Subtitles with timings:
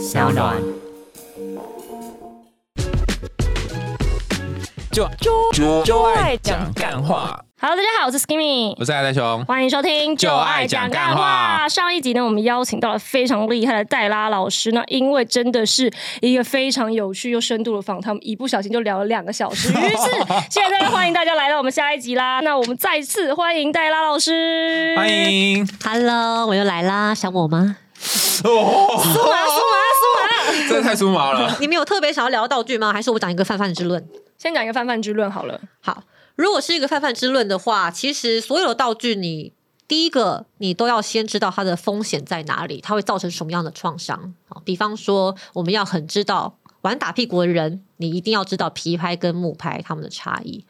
[0.00, 0.56] 小暖。
[4.90, 5.06] 就
[5.52, 7.38] 就就爱讲干话。
[7.60, 15.92] Hello，大家好，我是 Skimmy，我是爱大雄，欢迎收听就爱讲干话上一集呢，我们邀请到了非常厉害的戴拉老师，那因为真的是
[16.22, 19.68] 一个非常有趣又深度的访谈，我们一不小心就聊了两个小时。
[19.78, 20.10] 于是
[20.48, 22.40] 现在欢迎大家来到我们下一集啦。
[22.40, 27.76] 那我们再次欢迎戴拉老师，欢迎 Hello，我又来啦，想我吗？
[28.44, 30.68] 哦，苏麻苏麻苏麻。
[30.68, 31.56] 真的太酥麻了。
[31.60, 32.92] 你们有特别想要聊道具吗？
[32.92, 34.04] 还是我讲一个泛泛之论？
[34.38, 35.60] 先讲一个泛泛之论好了。
[35.80, 36.02] 好，
[36.36, 39.52] 如果是一个泛泛之论的话，其实所有的道具你。
[39.88, 44.62] 第一个，你都要先知道它的风险在哪里，它会造成什么样的创伤啊？
[44.64, 50.64] 比方说，我们要很知道玩打屁股的人，你一定要知道皮拍跟木拍他们的差异。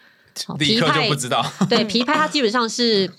[0.46, 3.12] 好立刻就不知道，对皮拍它基本上是，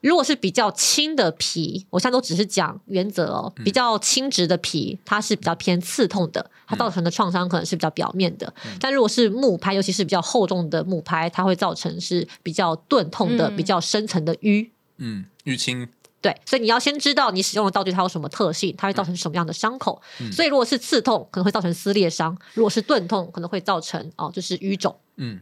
[0.00, 3.52] 如果是比较轻的皮，我现在都只是讲原则哦。
[3.64, 8.52] 比较轻质的皮，它是比较偏刺痛的，它造成的创伤可能是比较表面的。
[8.80, 14.68] 但如果是木拍，尤其是比较厚重的木拍，它会造成是比较钝痛的、嗯比较深层的淤。
[14.98, 15.88] 嗯，淤青，
[16.20, 20.00] 对，所以你要先知道你使用的道具它有什么特性，它会造成什么样的伤口。
[20.32, 24.96] 所以如果是刺痛，可能会造成撕裂伤；如果是钝痛，可能会造成哦，就是淤肿。
[25.16, 25.40] 嗯，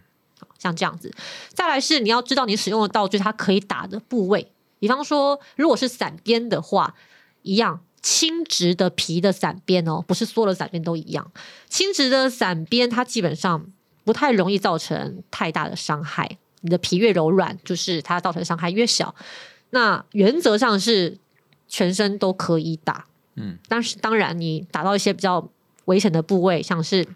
[0.59, 1.13] 像这样子。
[1.53, 6.95] 再来是你要知道你使用的道具它可以打的部位，比方说如果是散边的话，
[7.43, 7.81] 一样。
[8.03, 11.33] 轻质的皮的散边哦，不是所有的散边都一样。
[11.69, 13.67] 轻质的散边，它基本上
[14.05, 16.39] 不太容易造成太大的伤害。
[16.61, 19.13] 你的皮越柔软，就是它造成伤害越小。
[19.71, 21.19] 那原则上是
[21.67, 25.49] 全身都可以打，嗯，但是当然你打到一些比较
[25.87, 27.09] 危险的部位，像是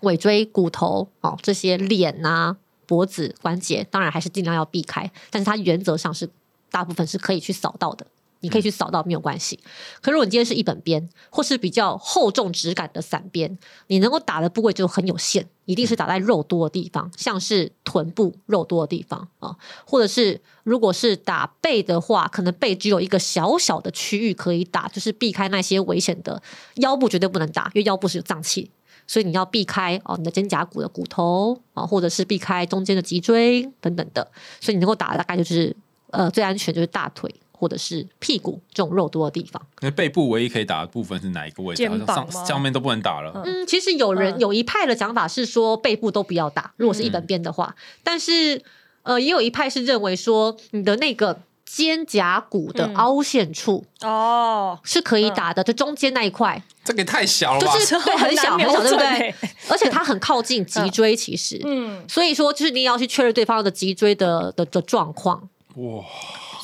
[0.00, 5.10] 尾椎、骨头哦这些脸啊、脖子、关节，当然还是尽量要避开。
[5.30, 6.28] 但是它原则上是
[6.70, 8.06] 大部分是可以去扫到的，
[8.40, 9.58] 你可以去扫到没有关系。
[10.00, 19.56] 可如果你今天是一本边，或是比较厚重质感的散边，你能够打的部位就很有限，一定是打在肉多的地方，像是臀部肉多的地方啊，
[19.86, 26.42] 或者是如果是打背的话，可能背只有一个小小的区域可以打，就是避开那些危险的
[26.76, 28.70] 腰部绝对不能打，因为腰部是有脏器。
[29.08, 34.28] 所以你要避开哦，你的肩胛骨的骨头啊，或者是避开中间的脊椎等等的。
[34.60, 35.76] 所以你能够打的大概就是
[36.10, 39.60] 呃最安全就是大腿或者是屁股这种肉多的地方。
[39.80, 41.82] 那背部唯一可以打的部分是哪一个位置？
[41.82, 43.32] 肩膀吗上上面都不能打了。
[43.44, 48.62] 嗯，其实有人嗯有一派的讲法是说背部都不要打，如果是一本边的话，但是
[49.02, 57.74] 呃也有一派是认为说你的那个肩胛骨的嗯凹陷处哦，是可以打的，就中间那一块，这个也太小了吧？
[57.74, 59.18] 就是对很小很小，对不对？
[59.18, 59.34] 对？
[59.68, 61.60] 而且它很靠近脊椎，其实。
[61.64, 65.48] 嗯，所以说，就是你也要去确认对方的脊椎的的的状况。
[65.76, 66.04] 哇，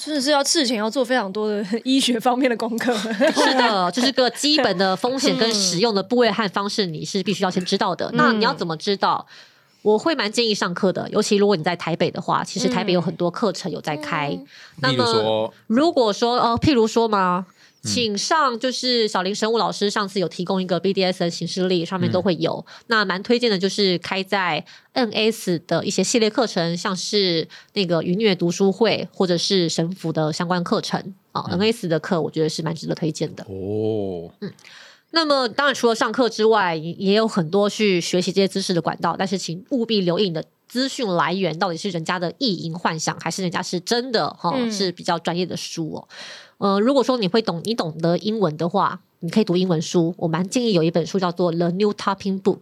[0.01, 2.95] 真的是要事前要做非常多的医学方面的功课。
[2.97, 8.11] 是的，就是个基本的风险跟使用的部位和方式，你是必须要先知道的。
[8.15, 9.27] 那你要怎么知道？
[9.83, 14.39] 我会蛮建议上课的，尤其如果你在台北的话，其实台北有很多课程有在开。
[14.81, 22.65] 那么，如果说呃，譬如说嘛，嗯请上就是小林神武老师上次有提供一个 BDS 的形式力，上面都会有。
[22.69, 33.43] 嗯那蛮推荐的，就是开在 NS 的一些系列课程，像是那个愉虐读书会或者是神符的相关课程啊、嗯 NS 的课我觉得是蛮值得推荐的。
[33.45, 34.53] 哦，嗯
[35.11, 40.45] 那么当然除了上课之外，也也有很多去学习这些知识的管道，但是请务必留意你的。
[40.69, 46.09] 资讯来源到底是人家的意淫幻想，还是人家是真的哈、嗯是比较专业的书哦。
[46.63, 50.15] 呃，如果说你会懂，你懂得英文的话，你可以读英文书。
[50.17, 52.61] 我蛮建议有一本书叫做《The New Topping Book》，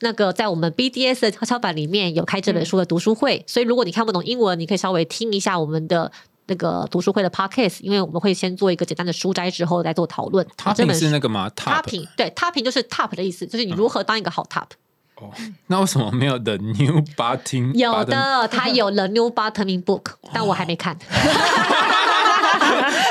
[0.00, 6.10] 那个在我们 BDS 的跷跷板里面有开这本书的读书会，所以如果你看不懂英文，你可以稍微听一下我们的。
[6.46, 10.44] 那个读书会的 podcast，因为我们会先做一个简单的书摘，之后再做讨论。
[10.56, 14.64] 它这是那个吗 topping，对 topping 就是 top 的意思，就是你如何当一个好 top。
[15.14, 15.30] 哦，
[15.68, 17.72] 那为什么没有 The New Button？
[17.74, 20.98] 有的，它有 The New Bottoming Book，但我还没看。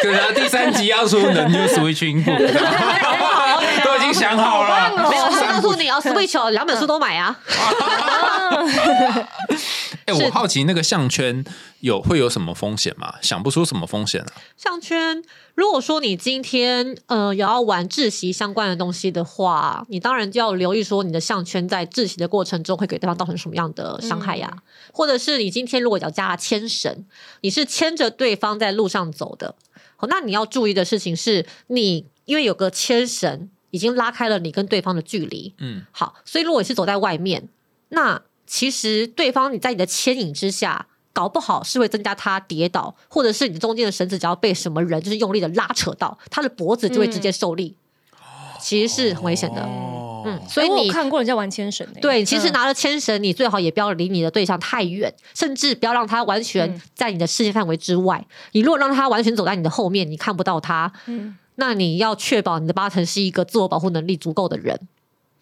[0.01, 2.37] 可能第三集要出 The New Switching Book，
[3.83, 4.91] 都已经想好了。
[5.09, 7.37] 没有，他告诉你哦，Switch 哦，两本书都买啊。
[10.05, 11.45] 哎、我好奇那个项圈
[11.81, 13.13] 有会有什么风险吗？
[13.21, 14.27] 想不出什么风险啊。
[14.57, 15.23] 项圈，
[15.53, 24.51] 如果说你今天呃有要玩窒息相关的东西的话，你当然就要留意说你的项圈在窒息的过程中会给对方造成什么样的伤害呀、
[24.91, 27.05] 或者是你今天如果要加牵绳，
[27.41, 29.68] 你是牵着对方在路上走的，好，
[30.07, 37.49] 那你要注意的事情是你因为有个牵绳已经拉开了你跟对方的距离，嗯，好，所以如果你是走在外面，
[37.89, 47.75] 那其实对方你在你的牵引之下，搞不好是会增加他跌倒，或者是你中间的绳子只要被什么人就是用力的拉扯到，他的脖子就会直接受力。
[48.59, 49.61] 其实是很危险的。
[49.61, 58.25] 哦，嗯，所以你看过人家玩牵绳欸对，其实嗯拿了牵绳，你最好也不要离你的对象太远，甚至不要让他完全嗯在你的视线范围之外。
[58.51, 64.79] 你如果让他完全走在你的后面，你看不到他，嗯那你要确保你的八成是一个自我保护能力足够的人。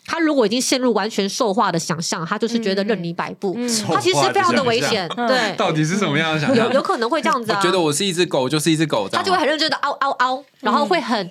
[0.09, 5.05] 他如果已经陷入完全兽化的想象，他就是觉得任你摆布，嗯他其实非常的危险。
[5.17, 6.73] 嗯对，到底是什么样的想象有？
[6.75, 7.59] 有可能会这样子啊。
[7.59, 11.29] 我觉得我是一只狗，就是一只狗，他就会很认真的嗷嗷嗷，然后会很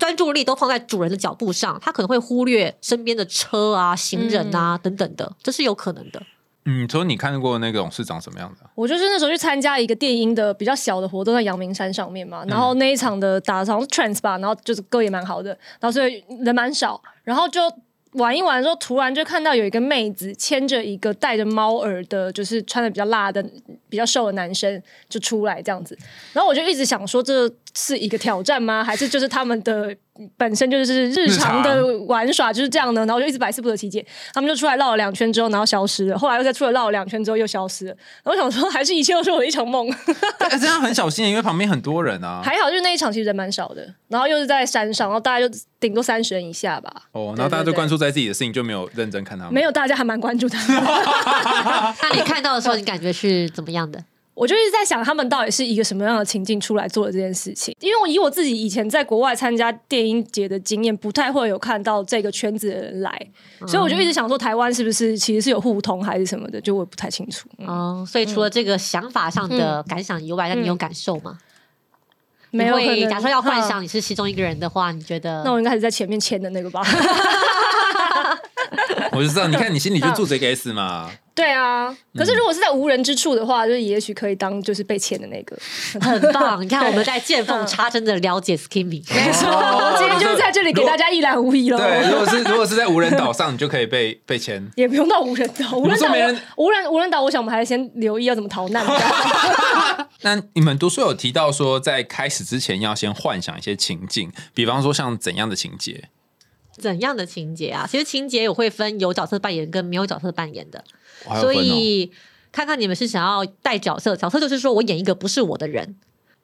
[0.00, 6.20] 专注力都放在主人的脚步上，他可能会忽略身边的车啊、行人啊、等等的，这是有可能的。
[6.64, 8.68] 嗯，所以你看过那种是长什么样的？
[8.74, 12.44] 我就是那时候去参加一个电音的比较小的活动，在阳明山上面嘛。
[12.48, 17.60] 然后那一场的打好像是 trance 吧，然后就是歌也蛮好的，然后所以人蛮少，然后就。
[18.12, 23.44] 玩一玩之后，突然就看到有一个妹子牵着一个戴着猫耳的，就是穿的比较辣的、
[23.88, 25.96] 比较瘦的男生就出来这样子。
[26.32, 28.82] 然后我就一直想说，这是一个挑战吗？
[28.82, 29.94] 还是就是他们的
[30.36, 33.04] 本身就是日常的玩耍就是这样的？
[33.06, 34.04] 然后就一直百思不得其解。
[34.32, 36.18] 他们就出来绕了两圈之后，然后消失了。
[36.18, 37.96] 后来又再出来绕了两圈之后又消失了。
[38.22, 39.90] 然后我想说，还是一切都是我的一场梦。
[40.38, 42.40] 哎这样很小心，因为旁边很多人啊。
[42.44, 46.90] 还好，就是那一场其实人蛮少的，然后又是在山上，然后大家就顶多三十人以下吧。
[47.12, 49.54] 哦，然后大家对对就关注在自己的事情，就没有认真看他们。
[49.54, 50.82] 没有，大家还蛮关注他们。
[52.02, 54.02] 那你看到的时候，你感觉是怎么样的？
[54.40, 57.76] 我就一直在想，他们到底是一个什么样的情境出来做的这件事情？
[57.78, 63.28] 因为我以我自己以前在国外参加电音节的经验，不太会有看到这个圈子的人来，
[63.66, 67.46] 所以我就一直想说，台湾是不是其实是有互通还是什么的，就我也不太清楚。
[67.58, 71.38] 嗯哦，所以除了这个想法上的感想以外，那你有感受吗？
[72.50, 72.78] 没有
[73.10, 75.42] 假设要幻嗯想你是其中一个人的话，你觉得？
[75.44, 76.82] 那我应该是在前面签的那个吧？
[79.12, 81.10] 我就知道，你看你心里就住着一个 S 嘛。
[81.40, 85.56] 对啊，可是如果是在无人之处的话，就是也许可以当就是被签的那个。
[86.00, 86.62] 很棒！
[86.62, 91.78] 你看我们在见缝插针的了解 Skimmy， 没错，我今天就是在这里给大家一览无遗了。
[91.78, 94.70] 对，如果是如果是在无人岛上，你就可以被被签。
[94.76, 98.84] 也不用到无人岛，无人岛说没人无人无人岛，我想我们还是先留意要怎么逃难。
[100.20, 106.10] 那你们读书有提到说，在开始之前要先幻想一些情境，比方说像怎样的情节？
[106.78, 107.86] 怎样的情节啊？
[107.90, 110.82] 其实情节我会分有角色扮演跟没有角色扮演的，
[111.40, 112.10] 所以
[112.52, 115.96] 看看你们是想要带角色，角色就是说我演一个不是我的人。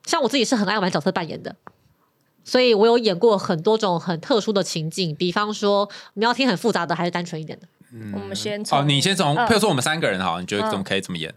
[0.04, 1.56] 像我自己是很爱玩角色扮演的，
[2.44, 7.66] 所以我有演过很多种很特殊的情境，比方说你要听很复杂的，还是单纯一点的。
[8.12, 11.32] 我们先从哦，你先从，嗯譬如说我们三个人好，你觉得怎么可以怎么演？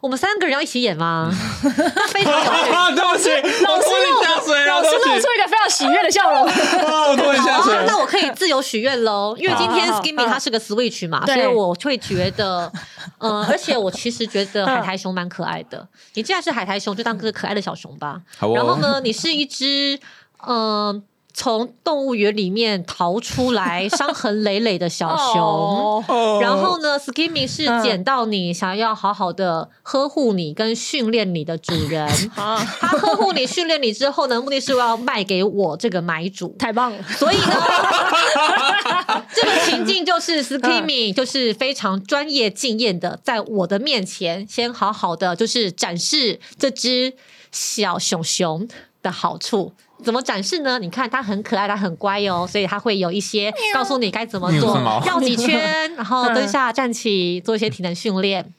[0.00, 1.30] 我们三个人要一起演吗？
[1.64, 2.94] 那非常有趣。
[2.94, 3.30] 对不起，
[3.64, 6.44] 老师我拖你下露水了，老师露出一个非常喜悦的笑容。
[6.46, 12.70] 啊我拖你下水 好啊，那我可以自由许愿喽，因为今天好好 Skimmy 好它是个 Switch 嘛，所以我会觉得，
[13.18, 15.86] 嗯，而且我其实觉得海苔熊蛮可爱的。
[16.14, 18.20] 你既然是海苔熊，就当个可爱的小熊吧。
[18.54, 19.98] 然后呢，你是一只，
[20.46, 21.02] 嗯、
[21.36, 26.04] 从动物园里面逃出来、伤痕累累的小熊。
[26.40, 32.08] 然后呢，Skimmy 是嗯捡到你，想要好好的呵护你跟训练你的主人。
[32.36, 36.54] 啊，他呵护你、训练你之后呢，目的是要卖给我这个买主。
[36.56, 37.02] 太棒了！
[37.18, 47.14] 所以呢， 这个情境就是 Skimmy 就是非常专业敬业的，在我的面前先好好的就是展示这只
[47.50, 48.68] 小熊熊
[49.02, 49.72] 的好处。
[50.04, 50.78] 怎么展示呢？
[50.78, 58.52] 你看它很可爱，它很乖哦，所以它会有一些告诉你该怎么做绕几圈，然后蹲下站起，做一些体能训练。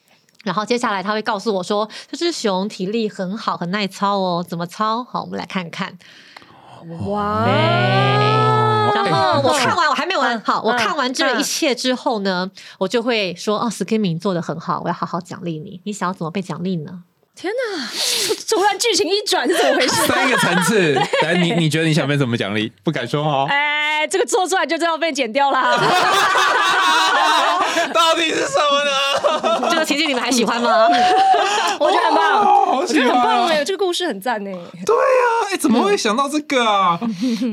[0.43, 5.03] 然后接下来他会告诉我说，这只熊体力很好，很耐操哦，怎么操？
[5.03, 5.97] 好，我们来看看。
[7.07, 7.43] 哇，
[8.93, 10.37] 然后我看完，我还没完。
[10.37, 15.81] 嗯好，我嗯看完这一切之后呢，我就会说：“哦 s k i m m i n g 做的很好，我要好好奖励你。
[15.83, 17.01] 你想要怎么被奖励呢
[17.35, 17.89] 天哪！
[18.49, 19.93] 突然剧情一转是怎么回事？
[20.07, 22.71] 三个层次，来，你你觉得你想被怎么奖励？
[22.83, 23.45] 不敢说哦。
[23.49, 25.77] 哎，这个做出来就知道被剪掉啦。
[27.93, 30.87] 到底是什么呢？？”这个情境你们还喜欢吗？
[31.77, 33.21] 我觉得很棒，哦好我觉得很！
[33.21, 34.51] 棒哎，这个故事很赞哎。
[34.85, 36.97] 对啊，哎，怎么会想到这个啊？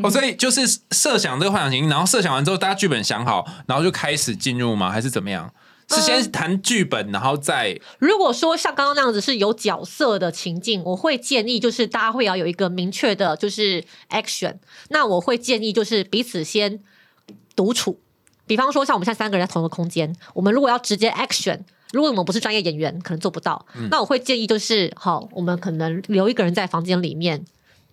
[0.04, 0.60] 哦，所以就是
[0.92, 4.90] 设想这个幻想型，然后设想完之后，大家剧本想好，然后就开始进入吗？
[4.90, 5.50] 还是怎么样？
[5.92, 14.56] 是先谈剧本，然后再如果说像刚刚那样子是有角色的情境，我会建议就是大家会要有一个明确的，就是 action。
[14.88, 16.80] 那我会建议就是彼此先
[17.54, 18.00] 独处，
[18.46, 21.60] 比方说像我们现在三个人在同一个空间，我们如果要直接 action。
[21.92, 23.66] 如果我们不是专业演员，可能做不到。
[23.90, 27.44] 那我会建议就是，好，我们可能留一个人在房间里面，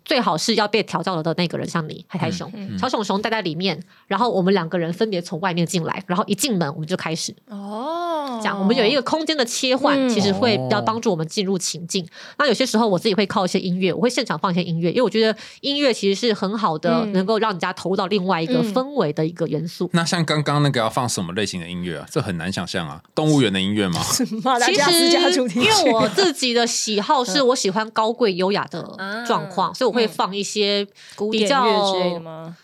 [0.04, 7.34] 最好是要被调教了的那个人，像你海苔熊、小熊熊待在里面，然后我们两个人分别从外面进来，然后一进门我们就开始。
[7.48, 12.06] 哦，这样我们有一个空间的切换，嗯其实会比较哦帮助我们进入情境。
[12.38, 19.88] 那有些时候我自己会靠一些音乐，我会现场放一些音乐，因为我觉得音乐其实是很好的，嗯能够让人家投入到另外一个嗯氛围的一个元素。
[19.92, 22.06] 那像刚刚那个要放什么类型的音乐啊？
[22.10, 24.00] 这很难想象啊，动物园的音乐吗？
[24.10, 25.08] 其实，
[25.54, 28.82] 因为我自己的喜好是我喜欢高贵优雅的
[29.26, 32.56] 状况，所以我会放一些古典比较乐之类的吗？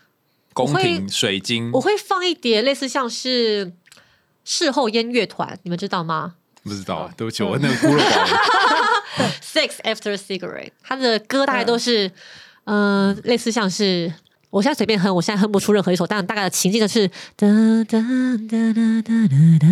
[0.54, 3.72] 宫廷、水晶我，会放一碟类似像是
[4.44, 9.30] 事后烟乐团，你们知道吗不知道啊，对不起，我那个孤陋寡闻。
[9.42, 12.08] Six After Cigarette，他的歌大概都是，
[12.64, 14.12] 嗯、呃，类似像是。
[14.50, 17.06] 我现在随便哼，我现在哼不出任何一首，但大概的情境就是
[17.36, 17.46] 哒
[17.88, 19.68] 哒哒哒哒哒哒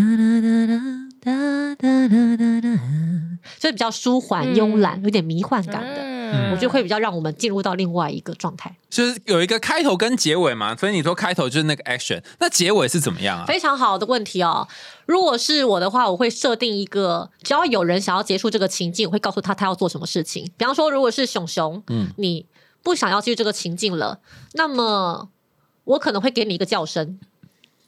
[1.22, 2.68] 哒哒哒哒哒，
[3.58, 6.03] 所以比较舒缓、慵懒，有点迷幻感的，
[6.34, 8.74] 嗯我觉得会比较让我们进入到另外一个状态。
[8.90, 13.44] 就是有一个开头跟结尾嘛，所以你说开头就是那个 action，那结尾是怎么样啊？
[13.46, 14.68] 非常好的问题哦。
[15.06, 20.44] 如果是我的话，我会设定一个，只要有人想要结束这个情境，我会告诉他他要做什么事情。
[20.56, 22.46] 比方说，如果是熊熊，嗯你
[22.82, 24.20] 不想要继续这个情境了，
[24.52, 25.28] 那么
[25.84, 27.18] 我可能会给你一个叫声。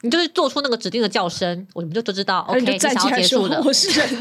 [0.03, 3.62] 你就是做出那个指定的叫声，我们就都知道，OK，你就你想站起来说要结束了。
[3.65, 4.07] 我是人，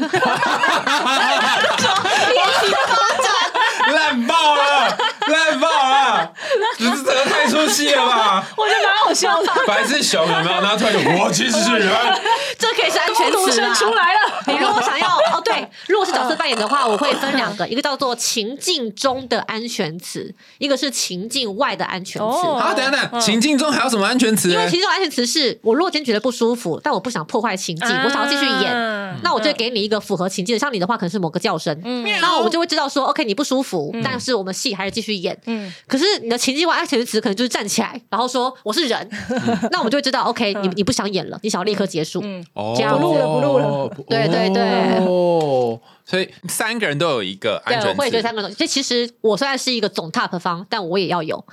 [3.92, 6.32] 烂爆了，烂爆了！
[6.78, 8.44] 这这个太出戏了吧？
[8.56, 9.52] 我觉得蛮好笑的。
[9.66, 10.60] 本来是熊有没有？
[10.60, 11.88] 然后突然就我其实是人，
[12.58, 13.72] 这可以是安全独词啊！
[13.72, 22.26] 生出来了，你如果想要哦，对，如果是角色扮演的话，我会分两个，一个叫做情境中的安全词，一个是情境外的安全词。
[22.26, 24.50] 哦好，等等，情境中还有什么安全词？
[24.50, 30.58] 因为情境中安全词是我如果今天觉得不舒服，但我不想破坏情境，我想要继续演，啊那我就给你一个符合情境的。
[30.58, 35.38] 像你的话，可能是某个叫声，嗯那我们就会知道说，OK，你不舒服，但是我们戏还是继续演。
[35.46, 39.08] 嗯可是你的情境外安全词可能就是站起来，然后说我是人，
[39.70, 42.20] 那我们就会知道，OK，你你不想演了，你想要立刻结束。
[42.22, 48.52] 嗯哦这样不录了不录了对对对哦，所以三个人都有一个安对，全我会觉得三个人。
[48.52, 51.44] 所以其实我虽然是一个总 top 方，但我也要有。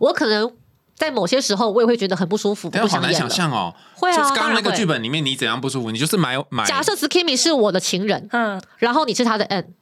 [0.00, 0.50] 我可能
[0.94, 3.14] 在某些时候，我也会觉得很不舒服，不想演。
[3.14, 3.74] 想象哦。
[3.94, 6.64] 会啊就是刚刚那个剧本里面，你怎样不舒服，你就是买买。
[6.64, 9.74] 假设 Skimmy 是我的情人，嗯，然后你是他的 N，、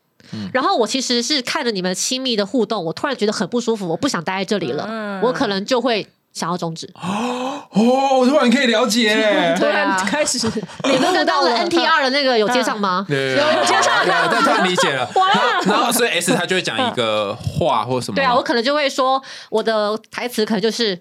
[0.52, 6.88] 然后我其实是看着你们亲密的互动，我突然觉得很不舒服，我不想待在这里了，嗯我可能就会想要终止。
[6.94, 9.54] 哦，我突然可以了解。
[9.58, 10.38] 突然啊开始
[10.84, 13.04] 你们刚刚的了 NTR 的那个有接上吗？
[13.08, 15.08] 对，有有接上有，但突然理解了。
[15.14, 18.16] 然后，然后所以 S 他就会讲一个话或什么。
[18.16, 21.00] 对啊，我可能就会说我的台词可能就是。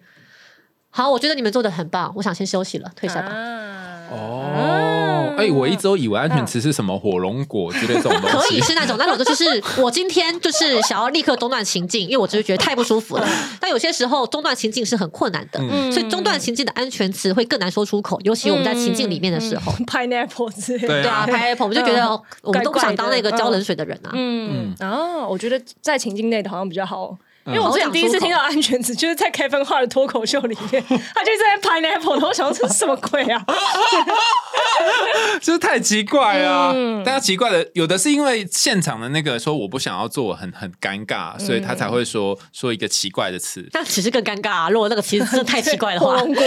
[0.98, 3.28] 好，我觉得你们做的很棒，我想先休息了，退下吧。
[3.28, 4.46] 啊哦，
[5.38, 8.48] 哎，我一直都以为安全词是什么火龙果之类这种东可。
[8.54, 13.28] 以是那种，那种就是我今天就是想要立刻中断情境，因为我只是觉得太不舒服了。
[13.60, 19.72] 但有些时候中断情境是很困难的，嗯所以中断情境的安全词会更难说出口，尤其我们在情境里面的时候。
[19.80, 20.88] 嗯 pineapple 之类的。
[20.88, 22.10] 对对啊，拍 Apple 我们就觉得
[22.42, 24.12] 我们都不想当那个浇冷水的人啊。
[24.14, 27.18] 嗯，哦，我觉得在情境内的好像比较好。
[27.46, 33.46] 因为嗯我之前第一次听到安全词，就是在 Kevin Hart 的脱口秀里面，他就在那 pineapple，然后我想说这是 什么鬼啊？
[35.42, 36.72] 就是太奇怪啊！
[36.74, 43.68] 嗯但他奇怪的，有的是因为现场的那个说我不想要做，很很尴尬，所以他才会说说一个奇怪的词。
[43.72, 44.70] 但只是更尴尬啊！
[44.70, 46.44] 如果那个其实真的太奇怪的话火，龙果，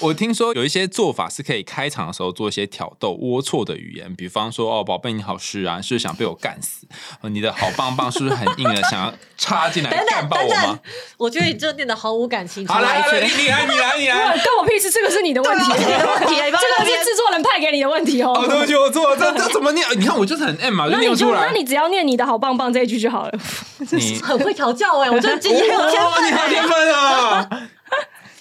[0.00, 6.86] 我听说有一些做法是可以开场的时候做一些挑逗、龌龊的语言，比方说哦，宝贝你好湿啊，是不是想被我干死？
[7.20, 10.78] 哦你的好棒棒是不是很硬啊，想要插进来等干等等爆我吗等？，
[11.18, 12.66] 我觉得你这念的毫无感情。
[12.68, 14.16] 好来你你来你来你来。
[14.38, 18.32] 关我屁事，这个是你的问题，你的问题这个是制作人派给你的问题哦。
[18.32, 19.86] 哦，对不起，我错了，这这怎么念？
[19.98, 21.46] 你看我就是很 M 嘛，就念出来。
[21.46, 23.32] 那你只要念你的好棒棒这一句就好了。
[23.92, 26.68] 你很会调教哎，我觉得自己很有天分，你分好天哎。
[26.68, 27.48] 分啊！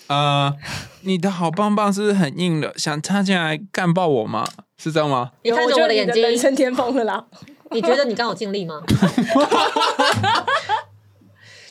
[0.08, 0.54] 呃，
[1.02, 2.74] 你的好棒棒是不是很硬的？
[2.78, 4.46] 想插进来干爆我吗？
[4.78, 5.32] 是这样吗？
[5.44, 7.24] 你看着我的眼睛，人生巅峰了啦。
[7.72, 8.82] 你觉得你刚有尽力吗？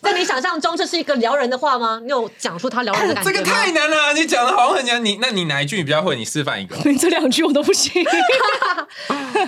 [0.05, 2.01] 在你想象中，这是一个撩人的话吗？
[2.05, 3.33] 你有讲出他撩人的感觉？
[3.33, 5.05] 这个太难了，你讲的好像很难。
[5.05, 6.15] 你那你哪一句你比较会？
[6.15, 6.77] 你示范一个。
[6.85, 8.05] 你这两句我都不行。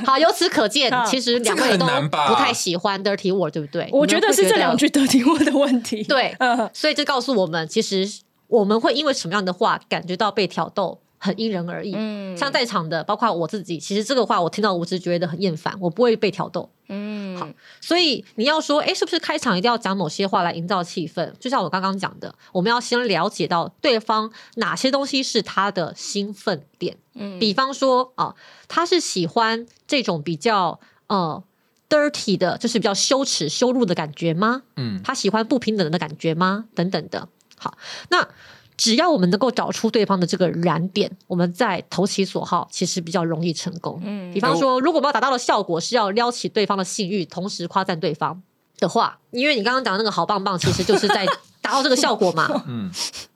[0.05, 1.87] 好，由此可见，其实两这个位都
[2.29, 3.89] 不太喜欢 dirty word，对不对？
[3.93, 6.03] 我觉得是这两句 dirty word 的问题。
[6.05, 8.09] 对嗯，所以这告诉我们，其实
[8.49, 11.93] 我们会因为什么样的话感觉到被挑逗，很因人而异。
[11.97, 16.69] 嗯像在场的，包括我自己，其实这个话我听到我只是觉得很厌烦，我不会被挑逗。
[16.89, 17.49] 嗯，好
[17.81, 21.33] 所以你要说，哎，是不是开场一定要讲某些话来营造气氛？
[21.41, 26.97] 就像我刚刚讲的，我们要先了解到对方哪些东西是他的兴奋点。
[27.15, 28.35] 嗯比方说啊，
[28.69, 31.43] 他是喜欢这种比较呃
[31.89, 34.63] dirty 的，就是比较羞耻、羞辱的感觉吗？
[34.77, 36.67] 嗯，他喜欢不平等的感觉吗？
[36.75, 37.29] 等等的。
[37.59, 37.77] 好，
[38.11, 38.29] 那
[38.77, 44.01] 只要我们能够找出对方的这个燃点，我们再投其所好，其实比较容易成功。
[44.05, 48.43] 嗯比方说，如果我们要达到的效果是要撩起对方的性欲，同时夸赞对方
[48.79, 51.27] 的话，因为你刚刚讲的那个好棒棒，其实就是在
[51.63, 52.49] 达到这个效果嘛。
[52.69, 52.91] 嗯，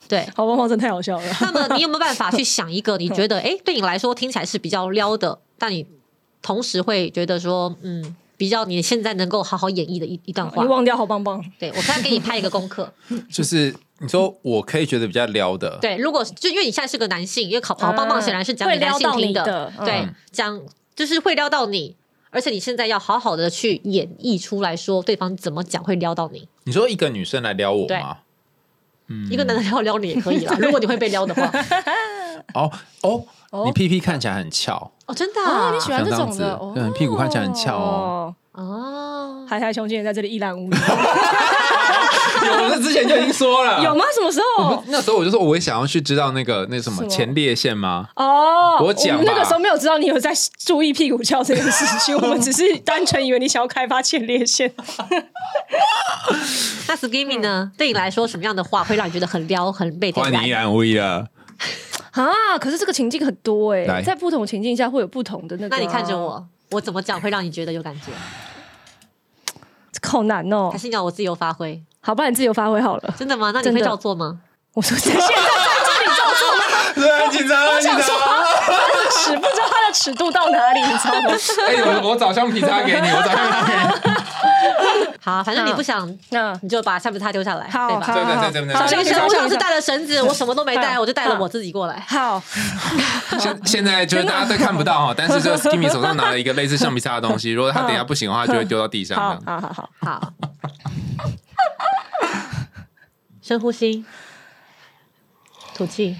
[0.06, 0.28] 对。
[0.36, 1.36] 好棒棒真的太好笑了。
[1.40, 5.86] 那么你有没有办法去想一个你觉得哎、诶对你来说听起来是比较撩的，但你
[6.42, 10.68] 同时会觉得说嗯比较你现在能够好好演绎的一一段话你？
[10.68, 12.92] 忘掉好棒棒，对我现在给你拍一个功课。
[13.30, 20.60] 就是你说我可以觉得比较撩的，对，如果就因为你现在是个男性，因为好好棒棒显然是讲男性撩到你听的嗯对，讲
[20.96, 21.96] 就是会撩到你。
[22.32, 26.46] 而且你现在要好好的去演绎出来说，对方怎么讲会撩到你。
[26.62, 28.18] 你说一个女生来撩我吗？
[29.28, 31.50] 一个男的要 撩你也可以啦，如果你会被撩的话。
[32.54, 32.70] 哦
[33.02, 38.62] 哦，哦你屁屁看起来很翘，哦，真的哦，啊你喜欢这种的，对屁股看起来很翘哦哦。
[38.62, 40.70] 哦，海苔熊今天在这里一览无遗，
[42.46, 44.04] 有， 我之前就已经说了，有吗？
[44.14, 44.82] 什么时候？
[44.88, 48.08] 那时候我就说，我也想要去知道那个那什么前列腺吗？
[48.16, 54.72] 哦，我讲那个时候没有知道你有在注意屁股翘这件事情， 我们只是单纯以为你想要开发前列腺。
[56.88, 57.70] 那 Skimmy 呢？
[57.76, 60.52] 对你来说，什么样的话会让你觉得很撩、很被点燃换你一？
[60.52, 61.26] 览无遗了。
[62.12, 68.10] 啊，可是这个情境很多哎、来在不同情境下会有不同的那个、那你看着，我，我怎么讲会让你觉得有感觉？
[70.02, 70.78] 好难哦还。
[70.78, 71.80] 是你要我自由发挥？
[72.02, 73.14] 好，不然你自由发挥好了。
[73.18, 73.50] 真的吗？
[73.52, 74.38] 那你会照做吗？
[74.72, 76.62] 我说现在在这里照做吗？
[76.94, 81.30] 对，很紧张，很紧想说他的尺不知道他的尺度到哪里，你知道吗？
[81.66, 84.16] 哎，我我找橡皮擦给你，我找橡皮擦给你。
[85.22, 88.06] 好，反正你不想，那你就把橡皮擦丢下来，好对吧？
[88.06, 92.02] 好对对对对对好小学对生我想是带带了绳子，我什么都没带，我就带了我自己过来。
[92.08, 92.42] 好，
[93.38, 99.38] 现现在就是大家都看不到哈，但是这个 Skimmy 手上拿了一个类似橡皮擦的东西，如果他等一下不行的话，就会丢到地上好。
[99.44, 100.32] 好好好，好，
[103.50, 104.04] 深呼吸，
[105.74, 106.16] 吐气，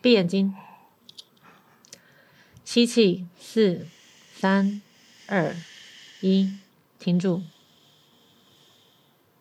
[0.00, 0.56] 闭眼睛，
[2.64, 3.86] 吸气，四、
[4.34, 4.80] 三、
[5.26, 5.54] 二、
[6.22, 6.56] 一，
[6.98, 7.42] 停住，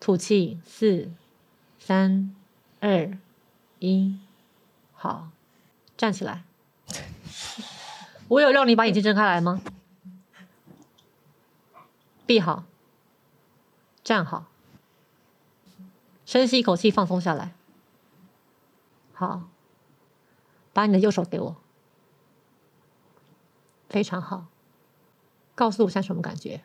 [0.02, 1.10] 吐气，四、
[1.80, 2.36] 三、
[2.82, 3.18] 二、
[3.80, 4.20] 一，
[4.92, 5.30] 好，
[5.96, 6.44] 站起来。
[8.28, 9.62] 我有让你把眼睛睁开来吗？
[12.26, 12.66] 闭好，
[14.04, 14.48] 站好，
[16.28, 17.54] 深吸一口气，放松下来。
[19.14, 19.44] 好，
[20.74, 21.56] 把你的右手给我，
[23.90, 24.48] 非常好。
[25.56, 26.60] 告诉我现在什么感觉？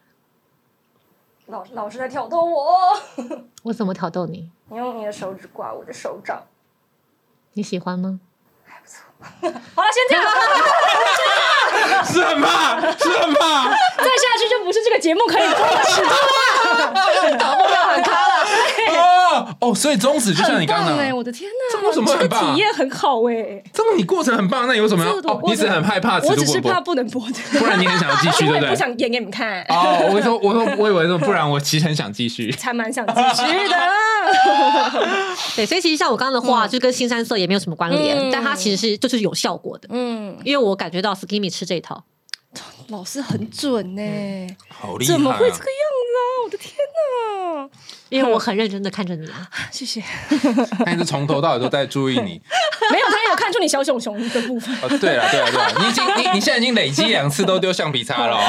[1.46, 3.00] 老老师在挑逗我，
[3.62, 4.50] 我怎么挑逗你？
[4.66, 6.42] 你用你的手指刮我的手掌。
[7.52, 8.18] 你喜欢吗？
[9.22, 10.24] 好了，先这样，
[12.04, 13.70] 是很怕，是很怕。
[13.70, 17.38] 再下去就不是这个节目可以做的尺度了。
[17.38, 18.31] 导播要喊卡了。
[19.32, 23.62] 哦哦，所以宗旨就像你刚刚哎，的，我的天哪，这为什么体验很好哎。
[23.72, 25.12] 这个你过程很棒，那你为什么要？
[25.12, 25.40] 哦，
[25.72, 28.76] 很害怕尺我度不播，只是怕不能播的，不然你很想要继续， 对不对不？
[28.76, 32.50] 想演给你们看，哦，我说，我说，我以为说，不然我其实很想继续。
[32.52, 33.76] 才蛮想继续的。
[35.56, 42.04] 对，所以其实像我刚刚的话，就跟新三色也没有什么关联，嗯但它其实是就是有效果的，嗯，因为我感觉到 Skimmy 吃这一套。
[42.88, 44.02] 老师很准呢，
[44.68, 45.16] 好厉害、啊！
[45.16, 45.91] 怎么会这个样
[46.44, 47.68] 我的天哪！
[48.08, 50.02] 因为我很认真的看着你啊，谢谢。
[50.84, 52.40] 看是从头到尾都在注意你。
[52.90, 54.74] 没有，他有看出你小熊熊的部分。
[54.82, 58.40] 哦，对了，对了，对了，你已经你你现在已经累积两次都丢橡皮擦了、 哦，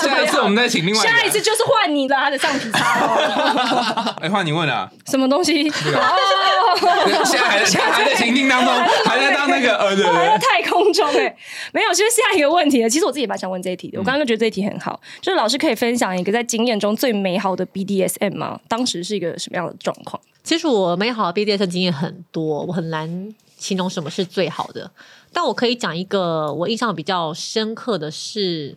[0.00, 4.14] 下一次我们再请另外一个下一次就是换你了，他的橡皮擦哦。
[4.20, 5.68] 哎，换你问了，什么东西？
[5.68, 8.72] 哦，现在还在还在情境当中，
[9.04, 11.36] 还在当那个呃，对对对太空中哎、
[11.72, 12.88] 没有，就是下一个问题了。
[12.88, 18.60] 其实我自己也蛮想问这一题的，我刚刚就觉得这一题很好，就是老师可以分享一个在经验中最美好的 BDSM 吗？
[18.68, 20.20] 当时是一个什么样的状况？
[20.44, 24.90] 其实我美好的 BDSM 经验很多，我很难形容什么是最好的。
[25.32, 28.76] 但我可以讲一个我印象比较深刻的是，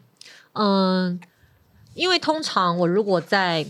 [0.53, 1.19] 嗯，
[1.93, 3.65] 因为通常我如果在，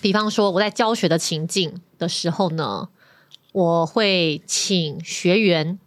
[0.00, 2.88] 比方说我在教学的情境的时候呢，
[3.52, 5.78] 我会请学员，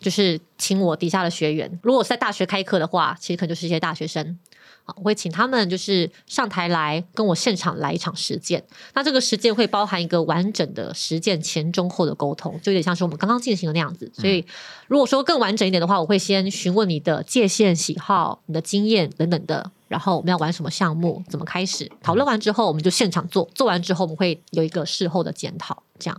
[0.00, 4.38] 就是请我底下的学员，如果是在大学开课的话，其实可能就是一些大学生。
[4.84, 14.10] 啊我会请他们就是上台来跟我现场来一场实践，那这个实践会包含一个完整的实践前中后的沟通，就有点像是我们刚刚进行的那样子。
[14.14, 14.42] 所以，
[14.86, 21.90] 如果说更完整一点的话，我会先询问你的界限、喜好、你的经验等等的，然后我们要玩什么项目，怎么开始。
[22.02, 25.82] 讨论完之后，我们就现场做，做完之后我们会有一个事后的检讨。
[25.98, 26.18] 这样，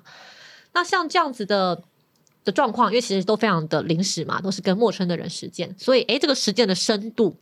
[0.73, 1.81] 那像这样子的。
[2.49, 7.35] 的状况，因为其实都非常的临时嘛，都是跟陌生的人实践，所以诶，这个实践的深度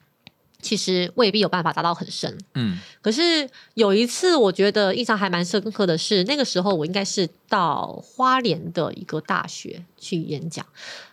[0.59, 2.35] 其实未必有办法达到很深。
[2.55, 10.65] 嗯可是有一次，我觉得印象还蛮深刻的是，那个时候我应该是到花莲的一个大学去演讲。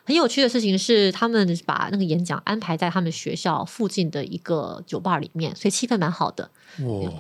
[0.07, 6.51] 很有趣的事情是，他们把那个演讲安排在他们学校附近的一个酒吧里面，所以气氛蛮好的。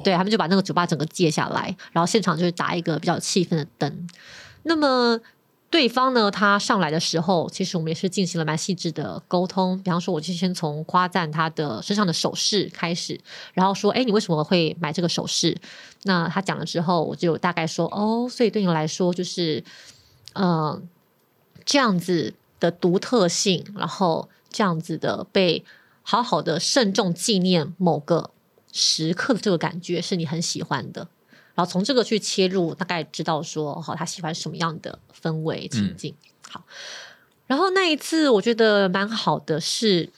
[0.03, 4.09] 对他们就把那个酒吧整个借下来，然后现场就是打一个比较气氛的灯。
[4.65, 5.21] 那么
[5.75, 9.77] 对方呢，他上来的时候，其实我们也是进行了蛮细致的沟通。
[9.83, 13.21] 比方说，我就先从夸赞他的身上的首饰开始，
[13.55, 15.59] 然后说：“哎，你为什么会买这个首饰？”
[16.05, 19.65] 那他讲了之后，我就大概说：“哦，所以对你来说，就是
[20.35, 20.89] 嗯、
[21.65, 25.65] 这样子的独特性，然后这样子的被
[26.05, 28.31] 好好的慎重纪念某个
[28.71, 31.09] 时刻的这个感觉，是你很喜欢的。
[31.55, 36.15] 然后从这个去切入，大概知道说，好，他喜欢什么样的氛围情境。
[36.51, 36.65] 好，
[37.47, 40.11] 然后那一次我觉得蛮好的是，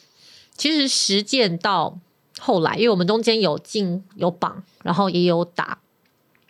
[0.57, 1.99] 其实实践到
[2.38, 5.79] 后来，因为我们中间有进有绑，然后也有打，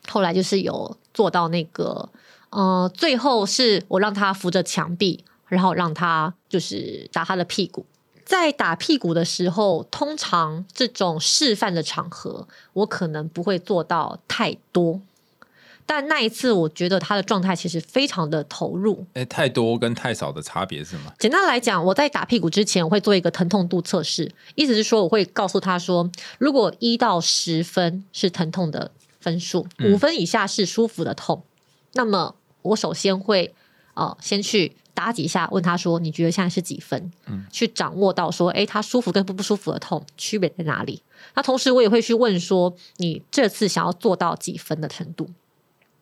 [0.08, 2.08] 后来就是有做到那个，
[2.50, 7.84] 呃，最后是我让他扶着墙壁，然后让他就是打他的屁股。
[8.26, 15.00] 在打屁股的时候，通常这种示范的场合，我可能不会做到太多。
[15.88, 19.06] 但那一次，我觉得他的状态其实非常的投入。
[19.14, 21.12] 哎，太多跟太少的差别是什么？
[21.20, 31.44] 简单来讲，我在打屁股之前，我会做一个疼痛度测试，意思是说，我会告诉他说，如果一到十分是疼痛的分数，嗯五分以下是舒服的痛，
[31.92, 33.54] 那么我首先会
[33.94, 37.12] 呃先去打几下，问他说，你觉得现在是几分？
[37.26, 41.02] 嗯去掌握到说，诶，他舒服跟不不舒服的痛区别在哪里？
[41.34, 45.28] 那同时我也会去问说，你这次想要做到几分的程度？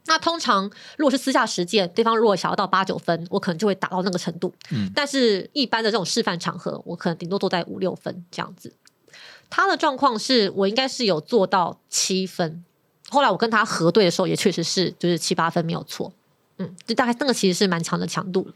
[0.06, 4.54] 那通常如果是私下实践，对方如果想要到八九分，我可能就会达到那个程度。
[4.70, 8.72] 嗯但是一般的这种示范场合，我可能顶多都在五六分这样子。
[9.50, 12.64] 他的状况是我应该是有做到七分，
[13.08, 16.12] 后来我跟他核对的时候，也确实是就是七八分没有错。
[16.58, 18.48] 嗯，就大概那个其实是蛮强的强度。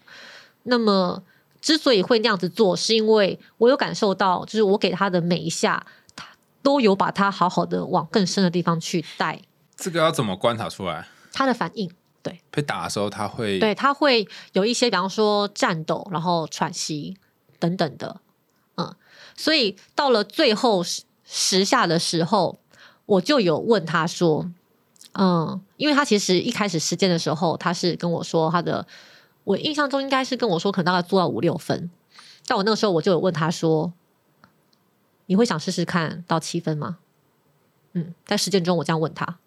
[0.65, 1.23] 那么
[1.61, 6.27] 之所以会那样子做，是因为我有感受到，就是我给他的每一下，他
[6.63, 9.41] 都有把他好好的往更深的地方去带
[9.77, 11.09] 这个要怎么观察出来？
[11.33, 11.91] 他的反应。
[12.21, 17.17] 对被打的时候他会对，他会有一些，比方说颤抖，然后喘息
[17.61, 18.21] 等等的，
[18.77, 18.93] 嗯，
[19.37, 22.59] 所以到了最后十十下的时候，
[23.07, 24.51] 我就有问他说，
[25.19, 28.87] 嗯，因为他其实一开始实践的时候，他是跟我说他的，
[29.43, 31.91] 我印象中应该是跟我说可能大概做到五六分，
[32.47, 33.93] 但我那个时候我就有问他说，
[35.27, 36.99] 你会想试试看到七分吗？
[37.95, 39.39] 嗯，在实践中我这样问他。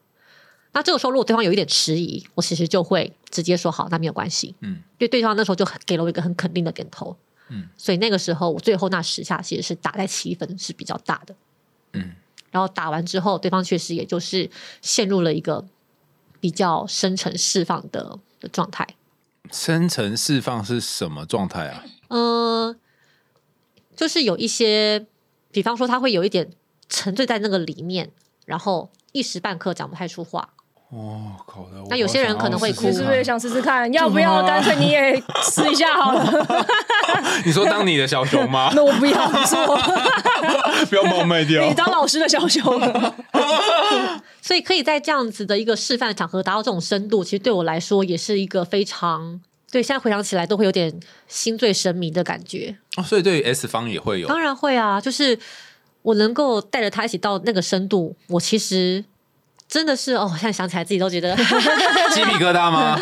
[0.74, 4.56] 那这个时候，如果对方有一点迟疑，我其实就会直接说好，那没有关系。
[4.60, 7.16] 嗯，因为对方那时候就很给了我一个很肯定的点头。
[7.50, 11.36] 嗯，所以那个时候我最后那十下其实是打在七分是比较大的。
[11.94, 12.12] 嗯，
[12.52, 14.50] 然后打完之后，对方确实也就是
[14.82, 15.66] 陷入了一个
[16.40, 18.88] 比较深层释放的的状态。
[19.52, 21.84] 深层释放是什么状态啊？
[22.10, 22.80] 嗯，
[23.96, 25.06] 就是有一些，
[25.52, 26.52] 比方说他会有一点
[26.88, 28.12] 沉醉在那个里面，
[28.46, 30.54] 然后一时半刻讲不太出话。
[30.94, 33.92] 哦，搞得我那有些人可能会哭你是不是也想试试看？
[33.94, 36.68] 要不要 干脆你也试一下好了？
[37.46, 38.72] 你说当你的小熊吗？
[38.76, 39.78] 那我不要，你说
[40.90, 42.62] 不要冒昧掉你当老师的小熊。
[44.42, 49.40] 所以可以在这样子的一个示范场合达到这种深度，其实对我来说也是一个非常
[49.72, 49.82] 对。
[49.82, 50.92] 现在回想起来都会有点
[51.28, 52.76] 心醉神迷的感觉。
[52.98, 55.38] 哦，所以对于 S 方也会有当然会啊，就是
[56.02, 59.06] 我能够带着他一起到那个深度，我其实
[59.72, 61.34] 真的是哦，现在想起来自己都觉得，
[62.14, 63.00] 鸡皮疙瘩吗？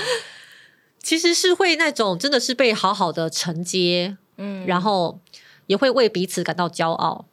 [1.02, 4.68] 其实是会那种真的是被好好的承接，嗯。
[4.68, 5.20] 然后
[5.66, 7.26] 也会为彼此感到骄傲，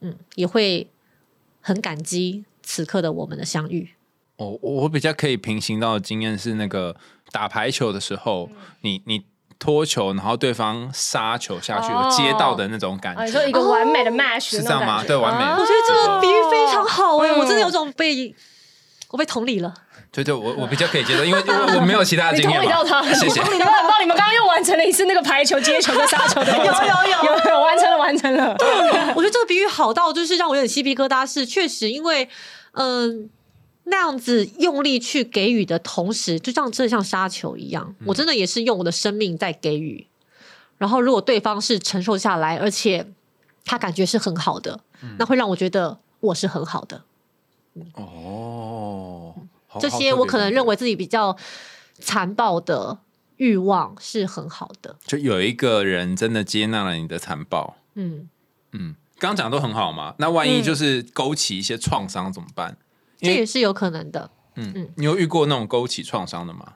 [0.00, 0.88] 嗯，也会
[1.60, 3.90] 很感激此刻的我们的相遇。
[4.36, 6.96] 我我比较可以平行到的经验是那个
[7.32, 8.48] 打排球的时候，
[8.80, 9.24] 你你
[9.58, 12.08] 脱球，然后对方杀球下去，哦。
[12.10, 15.04] 有接到的那种感啊，你说一觉，个完美的 match 是这样吗？
[15.06, 18.34] 对完美啊我觉得这个比喻非常好哎、嗯我真的有种被
[19.14, 19.72] 我被同理了。
[20.10, 23.14] 对对，我我比较可以接受，因为我我没有其他的你经验嘛 同理到他，。
[23.14, 23.38] 谢谢。
[23.38, 24.02] 有没有很棒？
[24.02, 28.56] 你们刚刚又完成了一次那个排球、接球跟杀球的， 有有有有有完成了，完成了。
[29.14, 32.28] 我觉得这个比喻好到就是让我有点鸡皮疙瘩，是确实因为
[32.72, 33.30] 嗯、
[33.84, 40.08] 那样子用力去给予的同时，就像这像杀球一样，我真的也是用我的生命在给予。
[40.78, 43.06] 然后如果对方是承受下来，而且
[43.64, 44.80] 他感觉是很好的，
[45.18, 47.02] 那会让我觉得我是很好的。
[47.94, 48.73] 哦，好
[49.80, 51.36] 这些我可能认为自己比较
[51.98, 52.98] 残暴的
[53.36, 54.96] 欲望是很好的。
[55.06, 58.28] 就有一个人真的接纳了你的残暴，嗯，
[58.72, 62.76] 嗯，刚刚讲的都很好嘛，那万一就是勾起一些创伤怎么办？
[63.18, 64.30] 这也是有可能的。
[64.56, 66.74] 嗯，你有遇过那种勾起创伤的吗？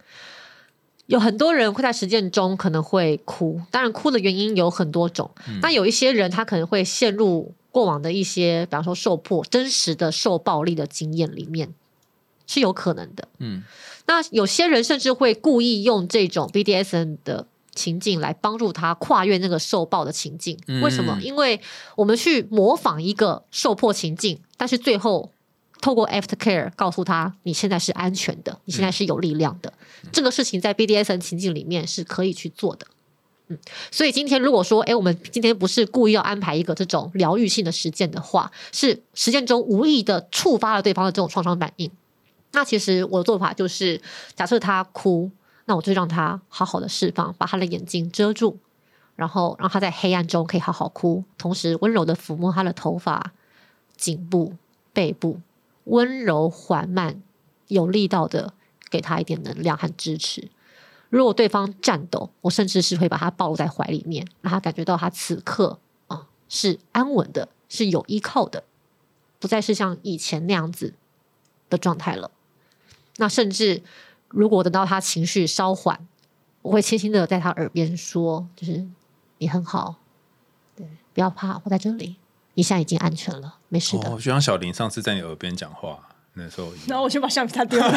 [1.06, 5.30] 有很多人会在实践中可能会哭，当然哭的原因有很多种。
[5.62, 11.72] 那有一些人他可能会陷入过往的一些，比方说受迫、真实的受暴力的经验里面，
[12.48, 13.28] 是有可能的。
[13.38, 13.62] 嗯，
[14.06, 20.58] 那有些人甚至会故意用这种 BDSN 的情境来帮助他跨越那个受暴的情境。
[20.66, 21.16] 嗯为什么？
[21.22, 21.60] 因为
[21.94, 25.30] 我们去模仿一个受迫情境，但是最后
[25.80, 29.72] 透过 aftercare 告诉他你现在是安全的，你现在是有力量的。
[30.10, 32.86] 这个事情在 BDSN 情境里面是可以去做的。
[33.48, 33.58] 嗯，
[33.90, 41.90] 所以今天如果说，哎，我们今天不是故意要安排一个这种疗愈性的实践的话，是实践中无意的触发了对方的这种创伤反应。
[42.52, 44.00] 那其实我的做法就是，
[44.34, 45.30] 假设他哭，
[45.66, 48.58] 那我就让他好好的释放，把他的眼睛遮住，
[49.16, 53.32] 然后让他在黑暗中可以好好哭，同时温柔的抚摸他的头发、
[53.96, 54.54] 颈部、
[54.92, 55.40] 背部，
[55.84, 57.22] 温柔缓慢、
[57.66, 58.54] 有力道的
[58.90, 60.48] 给他一点能量和支持。
[61.10, 68.64] 如果对方颤抖，我甚至是会把他抱在怀里面，让他感觉到他此刻啊、是安稳的，是有依靠的，
[69.38, 70.94] 不再是像以前那样子
[71.68, 72.30] 的状态了。
[73.20, 73.82] 那甚至
[74.28, 75.98] 如果等到他情绪稍缓，
[76.62, 78.84] 我会轻轻的在他耳边说：“就是
[79.38, 79.96] 你很好，
[80.76, 82.16] 对，不要怕，我在这里，
[82.54, 84.08] 你现在已经安全了，没事的。
[84.08, 85.98] 哦，就像小林上次在你耳边讲话
[86.34, 87.88] 那时候 然后我先把橡皮擦丢了。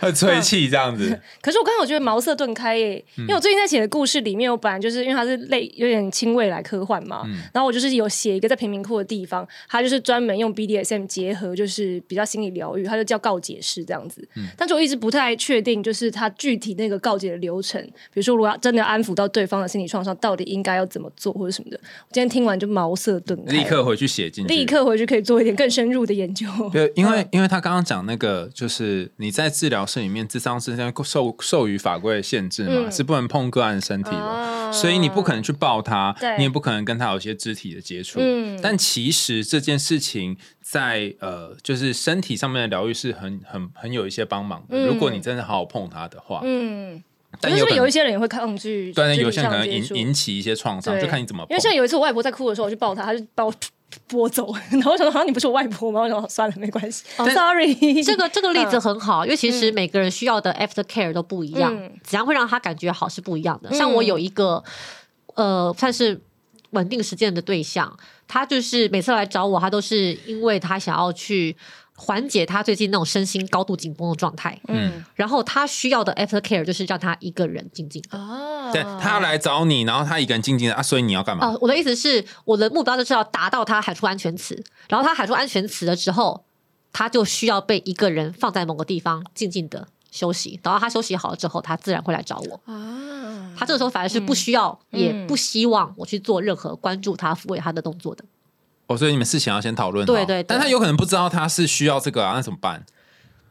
[0.00, 1.20] 很 吹气这样子。
[1.40, 14.26] 可是我刚刚我觉得茅塞顿开耶，因为我最近在写的故事里面，我本来就是因为它是类有点轻未来科幻嘛，然后我就是有写一个在贫民窟的地方，它就是专门用 BDSM 结合就是比较心理疗愈，它就叫告解室这样子。
[14.56, 21.78] 但是我一直不太确定，就是它具体那个告解的流程，比如说如果要真的安抚到对方的心理创伤，到底应该要怎么做或者什么的。
[21.82, 26.46] 我今天听完就茅塞顿开，立刻回去写进去，立刻回去可以做一点更深入的研究。
[26.72, 32.92] 对，因为因为他刚刚讲那个，就是你在治疗室里面，智商是在受受于法规的限制嘛，嗯。
[32.92, 38.20] 是不能碰个案身体的，啊所以你不可能去抱他对，你也不可能跟他有一些肢体的接触。
[38.22, 38.58] 嗯。
[38.62, 44.76] 但其实这件事情在呃，就是身体上面的疗愈是很很很有一些帮忙的。
[44.76, 44.86] 嗯。
[44.86, 47.02] 如果你真的好好碰他的话，嗯，
[47.40, 51.60] 但是但有一些人也会抗拒，对，有些人可能引引起一些创伤，就看你怎么因为。
[51.60, 53.52] 像有一次我外婆在哭的时候，我去抱她，她就把我
[54.06, 56.00] 拨走， 然后我想说，好像你不是我外婆吗？
[56.00, 61.92] 我想说算了，没关系、s o r r y 这个这个例子很好，因为其实每个人需要的 after care 都不一样，嗯。
[62.02, 63.72] 怎样会让他感觉好是不一样的。
[63.74, 64.62] 像我有一个
[65.34, 66.20] 呃，算是
[66.70, 67.96] 稳定实践的对象，
[68.28, 71.56] 他就是每次来找我，他都是因为他想要去
[72.00, 78.18] 缓解他最近那种身心高度紧绷的状态，嗯然后他需要的 after care 就是让他一个人静静的。
[78.18, 81.46] 哦对他要来找你，然后他一个人静静的啊，所以你要干嘛？
[81.46, 86.44] 哦，我的意思是，我的目标就是要达到他喊出安全词，然后他喊出安全词了之后，
[86.92, 92.72] 他就需要被一个人放在某个地方静静的休息，等到他休息好了之后，他自然会来找我。
[92.72, 98.24] 啊，他这个时候反而是不需要，也嗯不希望我去做任何关注他、抚慰他的动作的。
[98.90, 100.04] 哦，所以你们事情要先讨论。
[100.04, 102.84] 对对对但他有可能不知道他是需要这个啊，那怎么办？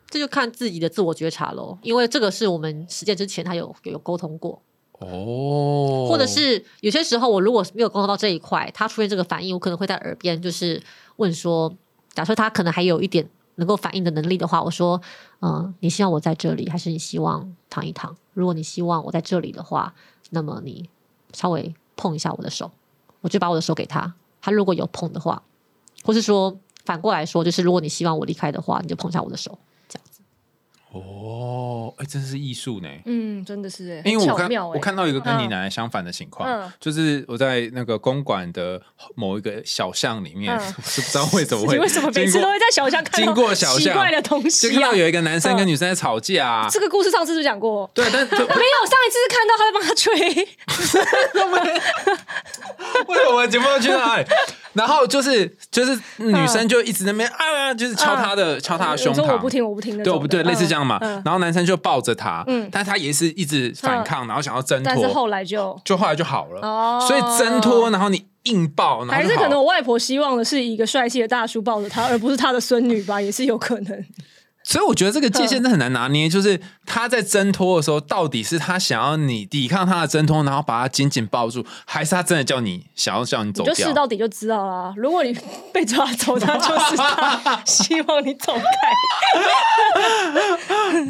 [0.10, 4.62] 这就看自己的自我觉察喽，因为这个是我们实践之前他有有有沟通过，
[5.00, 10.82] 哦，或者是有些时候我如果没有沟通到这一块，他出现这个反应，我可能会在耳边就是
[11.16, 11.74] 问说，
[12.14, 13.26] 假设他可能还有一点
[13.56, 15.02] 能够反应的能力的话，我说，
[15.40, 18.14] 嗯、你希望我在这里，还是你希望躺一躺？
[18.34, 19.94] 如果你希望我在这里的话，
[20.32, 20.90] 那么你
[21.34, 22.72] 稍微碰一下我的手，
[23.22, 25.42] 我就把我的手给他，他如果有碰的话，
[26.04, 30.22] 或是说反过来说，就是如果你希望我离开的话，你就碰一下我的手，这样子。
[30.92, 32.90] 哦，哎，真是艺术呢。
[33.06, 38.82] 嗯，真的是哎，因为我看到一个跟你嗯奶奶相反的情况，嗯就是我在那个公馆的
[39.14, 44.96] 某一个小巷里面，嗯是不知道为什么会 你为什么每次都会在小巷看到经过小巷奇怪的东就西啊看到？
[44.96, 47.88] 有一个男生跟嗯女生在吵架啊，这个故事上次是不是讲过？
[47.94, 50.10] 对，但就没有，上一次是看到他在帮他吹，
[53.48, 54.26] 节目要去哪里？
[54.74, 61.00] 然后就是就是女生就一直在那边啊，就是敲他的敲他的胸膛，我不听，我不听那对，我不对，类似这样嘛。
[61.02, 66.62] 然后男生就抱着她，嗯但他也是一直反抗，然后想要挣但是脱，后来就就后来就好了。
[66.62, 74.06] 哦所以挣脱，然后你硬抱，还是可能我外婆希望的是一个帅气的大叔抱着她，而不是她的孙女吧，也是有可能。
[74.70, 83.94] 所以我觉得这个界限真的很难拿捏，就是他在挣脱的时候，到底是他想要你抵抗他的挣脱，然后把他紧紧抱住，还是他真的叫你想要叫你走掉就试？
[83.96, 84.94] 到底就知道啦。
[84.96, 85.36] 如果你
[85.74, 88.62] 被抓走，他就是他希望你走开。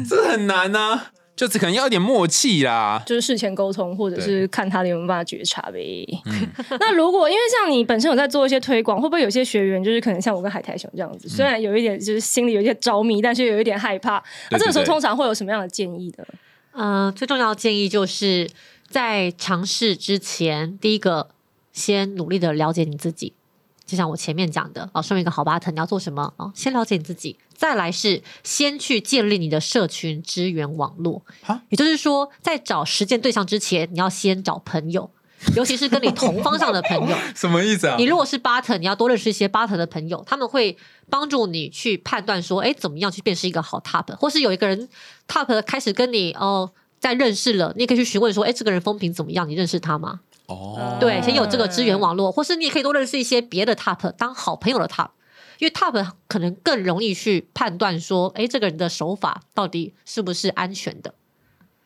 [0.08, 1.08] 这很难啊。
[1.40, 3.02] 就只可能要一点默契啦。
[3.06, 6.06] 就是事前沟通，或者是看他有没有办法觉察呗。
[6.26, 6.46] 嗯
[6.78, 14.22] 那如果因为像你本身有在做一些推广，会不会有些学员就是可能像我跟海苔熊这样子，虽然有一点就是心里有一些着迷，但是有一点害怕。
[14.50, 16.28] 那这个时候通常会有什么样的建议的？
[16.72, 18.46] 呃，最重要的建议就是
[18.86, 21.30] 在尝试之前，第一个
[21.72, 23.32] 先努力的了解你自己。
[23.86, 26.32] 就像我前面讲的，哦，身为一个好 button，你要做什么？
[26.36, 31.22] 哦，先了解你自己，再来是先去建立你的社群支援网络。
[31.68, 35.10] 也就是说，在找实践对象之前，你要先找朋友，
[35.54, 37.14] 尤其是跟你同方向的朋友。
[37.36, 40.74] 什么意思啊你如果是 button，你要多认识一些 button 的朋友，他们会
[41.10, 44.88] 帮助你去判断说，哎，怎么样去辨识一个好 top，或是有一个人
[45.28, 49.46] top 开始跟你哦在认识了，你也可以去询问说，哎，这个人风评怎么样？
[49.46, 50.20] 你认识他吗？
[50.46, 55.08] 哦，对，先有这个资源网络，或是你也可以多认识一些别的 top 当好朋友的 top，
[55.60, 61.14] 因为 top 可能更容易去判断说，哎，这个人的手法到底是不是安全的。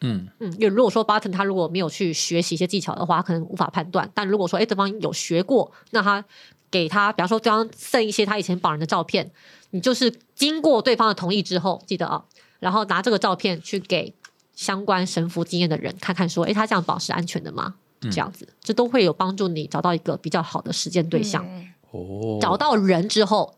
[0.01, 4.11] 嗯，嗯，因为如果说 Button 他如果没有去学习一些技巧的话，可能无法判断。
[4.15, 6.25] 但如果说哎对方有学过，那他
[6.71, 9.31] 给他，比方说对方剩一些他以前绑人的照片，
[9.71, 12.25] 你就是经过对方的同意之后，记得啊，
[12.61, 14.15] 然后拿这个照片去给
[14.55, 17.75] 相关神符经验的人看看，说哎他这样绑是安全的吗？
[18.03, 21.45] 这样子，这都会有帮助你找到一个比较好的实践对象。
[21.49, 23.55] 嗯哦，找到人之后，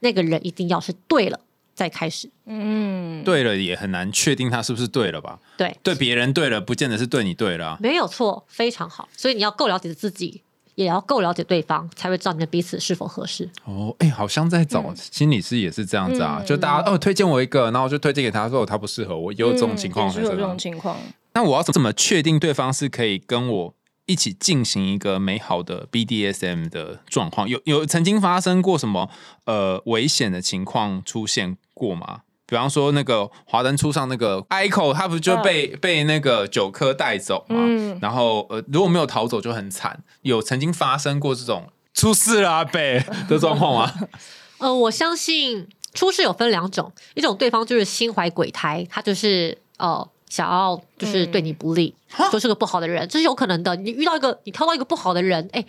[0.00, 1.40] 那个人一定要是对了
[1.74, 2.30] 再开始。
[2.46, 5.38] 嗯，对了也很难确定他是不是对了吧？
[5.56, 7.78] 对，对别人对了，不见得是对你对了啊。
[7.80, 9.08] 没有错，非常好。
[9.16, 10.42] 所以你要够了解自己，
[10.74, 13.48] 也要够了解对方，才会知道你们彼此是否合适。
[13.64, 20.96] 哦，哎、好像在找心理师也是这样子啊，嗯就大家哦推荐我一个，然后我就推荐给他，说哦他不适合我，也有这种情况嗯也是有这种情况。
[21.34, 23.74] 那我要怎么确定对方是可以跟我
[24.08, 27.48] 一起进行一个美好的 BDSM 的状况？
[27.48, 29.08] 有有曾经发生过什么
[29.44, 32.22] 呃危险的情况出现过吗？
[32.46, 37.56] 比方说那个华灯初上那个 Ico，他不就被、被那个九科带走嘛？
[37.58, 40.02] 嗯然后呃如果没有逃走就很惨。
[40.22, 44.08] 有曾经发生过这种出事了阿北的状况吗？
[44.56, 51.94] 呃，我相信出事有分两种，一种对方就是心怀鬼胎，他就是呃想要就是对你不利，
[52.30, 53.74] 就是个不好的人，这是有可能的。
[53.76, 55.64] 你遇到一个你挑到一个不好的人，哎。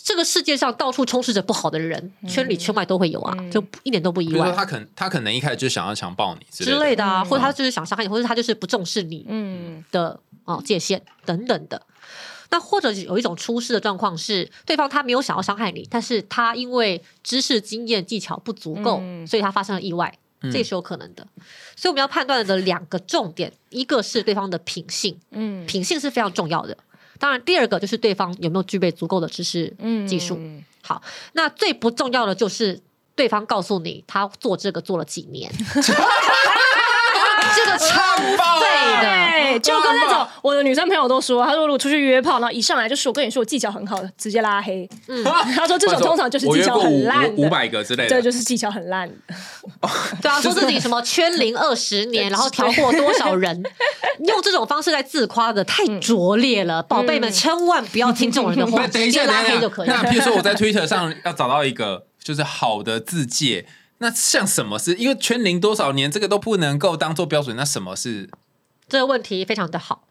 [0.00, 4.32] 这个世界上到处充斥着不好的人，圈里圈外都会有啊，就一点都不意外。
[4.32, 6.84] 比如说他可能他可能一开始就想要强暴你之之类的。
[6.84, 7.24] 类的啊，嗯。
[7.26, 9.84] 或者他就是想伤害你，或者他就是不重视你，嗯。
[9.90, 11.82] 的哦界限等等的。
[12.50, 19.26] 那或者有一种出事的状况是，对方他没有想要伤害你，但是他因为知识、经验、技巧不足够，嗯。
[19.26, 21.26] 所以他发生了意外，嗯这也是有可能的。
[21.76, 26.76] 所以我们要判断的两个重点，一个是对方的品性，嗯品性是非常重要的。
[27.18, 30.38] 当然，第二个就是对方有没有具备足够的知识、嗯技术。
[30.82, 32.80] 好，那最不重要的就是
[33.14, 35.52] 对方告诉你他做这个做了几年，
[37.64, 39.02] 这个超废的。
[39.02, 44.88] 对，就跟那种我的女生朋友都说，她说如果出去约炮，然后一上来就是我跟你说我技巧很好的，直接拉黑。
[45.08, 49.08] 嗯，她说这种通常就是技巧很烂五，百个之类的，对，就是技巧很烂。
[50.22, 53.62] 对啊，说自己什么圈龄二十年， 然后调过多少人，
[54.26, 60.00] 用这种方式在自夸的太拙劣了，宝贝们千万不要听这种人的话， 等一下，直接拉黑就可以了。
[60.02, 63.66] 那譬如说我在 Twitter 上要找到一个就是好的字界，
[63.98, 64.94] 那像什么是？
[64.94, 68.30] 因为圈龄多少年这个都不能够当做标准，那什么是？
[68.88, 70.08] 这个问题非常的好，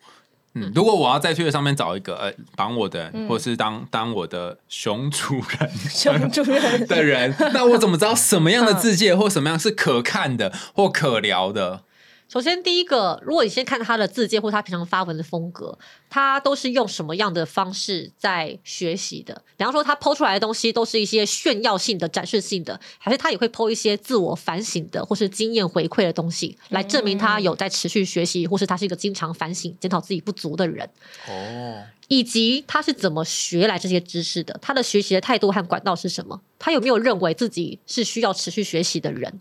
[0.54, 11.84] 嗯，如果我要在 Twitter 上面找一个呃绑我的嗯，或是当当我的熊主人 熊主人的人，那我怎么知道什么样的字界或什么样是可看的或可聊的？
[12.30, 19.34] 首先，第一个，如果你先看他的字界或他平常发文的风格，他都是用什么样的方式在学习的？
[19.56, 30.90] 比方说，他抛出来的东西都是一些炫耀性的、展示性的，还是他也会抛一些自我反省的或是经验回馈的东西，来证明他有在持续学习，或是他是一个经常反省、检讨自己不足的人，
[31.30, 34.60] 哦，以及他是怎么学来这些知识的？
[34.62, 36.42] 他的学习的态度和管道是什么？
[36.60, 39.40] 他有没有认为自己是需要持续学习的人？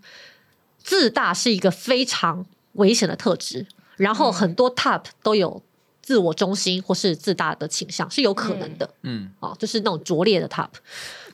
[0.84, 2.46] 自大是一个非常
[2.76, 5.62] 危险的特质，然后很多 top 都有
[6.02, 8.88] 自我中心或是自大的倾向，是有可能的。
[9.02, 10.68] 嗯，哦，就是那种拙劣的 top。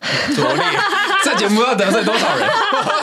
[0.34, 0.64] 拙劣，
[1.22, 2.48] 这节目要得罪多少人？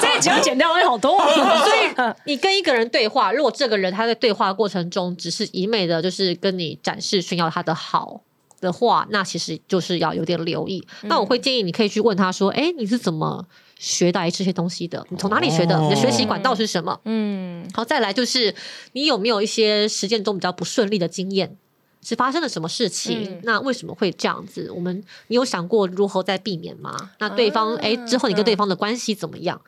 [0.02, 1.28] 这一集要剪掉会好多啊，
[1.64, 8.20] 所以你跟一个人对话，如果这个人他在对话过程中只是一昧的，就是跟你展示炫耀他的好
[8.60, 10.86] 的话，那其实就是要有点留意。
[11.04, 13.46] 那我会建议你可以去问他说：“哎，你是怎么
[13.80, 15.04] 学来这些东西的？
[15.10, 15.76] 你从哪里学的？
[15.76, 18.54] 哦你的学习管道是什么？”嗯好，再来就是
[18.92, 21.58] 你有没有一些实践中比较不顺利的经验？
[22.02, 23.24] 是发生了什么事情？
[23.24, 24.70] 嗯那为什么会这样子？
[24.72, 26.94] 我们你有想过如何再避免吗？
[27.20, 29.60] 那对方啊哎、之后你跟对方的关系怎么样？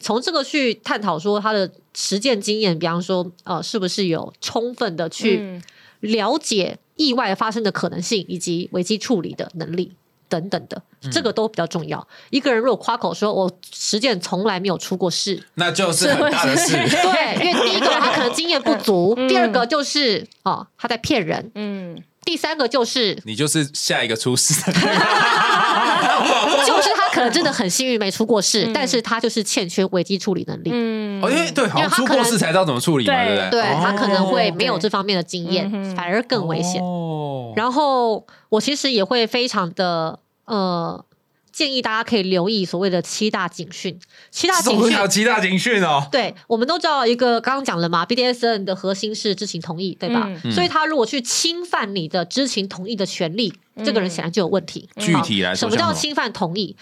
[0.00, 5.62] 从这个去探讨说他的实践经验，比方说呃，是不是有充分的去嗯
[6.00, 9.92] 了解意外发生的可能性以及危机处理的能力
[10.28, 12.06] 等等的，这个都比较重要。
[12.30, 16.72] 一个人如果夸口说我实践从来没有出过事，那就是很大的事。
[16.76, 24.72] 对，因为第一个他可能经验不足， 第二个就是哦他在骗人，嗯，第三个就是你就是下一个出事的。
[26.66, 30.70] 就是他可能真的很幸运没出过事，但是他就是欠缺危机处理能力。
[30.72, 33.62] 嗯哦，因为对，好像出因为他可能过事才知道怎么处理嘛，对对不对？
[33.62, 36.82] 对他可能会哦没有这方面的经验，反而更危险。
[37.50, 41.04] 哦然后我其实也会非常的呃
[41.52, 43.98] 建议大家可以留意所谓的七大警讯。
[44.30, 46.06] 七大警讯七大警讯哦？
[46.12, 50.30] 对我们都知道一个刚刚讲了嘛，BDSN 的核心是知情同意，对吧？
[50.44, 53.52] 嗯所以他如果去侵犯你的知情同意的权利，
[53.84, 54.88] 这个人显然就有问题。
[54.98, 56.76] 具体来说什么叫侵犯同意？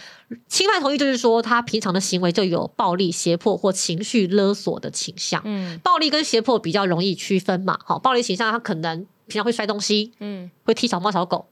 [0.48, 5.40] 侵犯同意就是说他平常的行为就有暴力、胁迫或情绪勒索的倾向。
[5.46, 11.46] 嗯暴力跟胁迫比较容易区分嘛，好，暴力倾向他可能平常会摔东西，嗯会踢小猫小狗；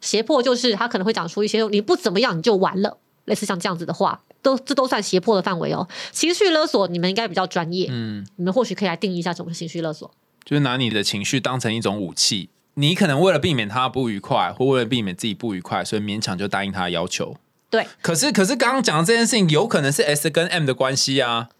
[0.00, 5.88] 胁迫就是他可能会讲出一些你不怎么样你就完了，类似像这样子的话，都这都算胁迫的范围哦。
[6.12, 10.10] 情绪勒索你们应该比较专业，嗯，你们或许可以来定义一下什么是情绪勒索。
[10.44, 17.36] 就是拿你的情绪当成一种武器，你可能为了避免他不愉快，或为了避免自己不愉快，所以勉强就答应他的要求。
[17.68, 21.50] 对，可是，可是刚刚讲的这件事情，有可能是 S 跟 M 的关系啊。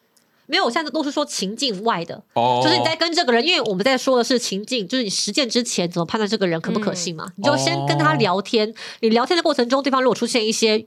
[0.50, 7.32] 没有，我现在都是说情境外的，哦，就是你在跟这个人，因为我们在说的是情境，就是你实践之前怎么判断这个人可不可信嘛？
[7.36, 10.84] 你就先跟他聊天，你聊天的过程中，对方如果出现一些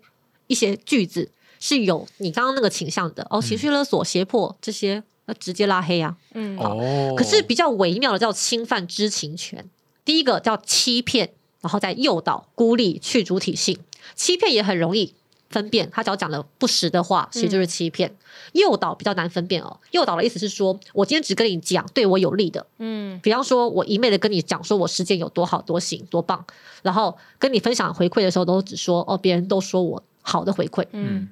[0.48, 6.18] 一些句子是有你刚刚那个倾向的，哦，情绪勒索、胁迫这些，那直接拉黑啊。
[6.34, 9.70] 嗯哦，可是比较微妙的叫侵犯知情权，
[10.04, 13.80] 第一个叫欺骗，然后再诱导、孤立、去主体性。
[14.16, 15.16] 欺骗也很容易
[15.54, 18.14] 分辨，他只要讲了不实的话，其实就是欺骗。
[18.52, 19.80] 诱导比较难分辨哦。
[19.92, 26.44] 诱导的意思是说，我今天只跟你讲对我有利的，嗯比方说，我一昧的跟你讲说我实践有多好、多行、多棒，
[26.82, 30.86] 然后跟你分享回馈的时候，都只说哦，别人都说我好的回馈。
[30.92, 31.30] 嗯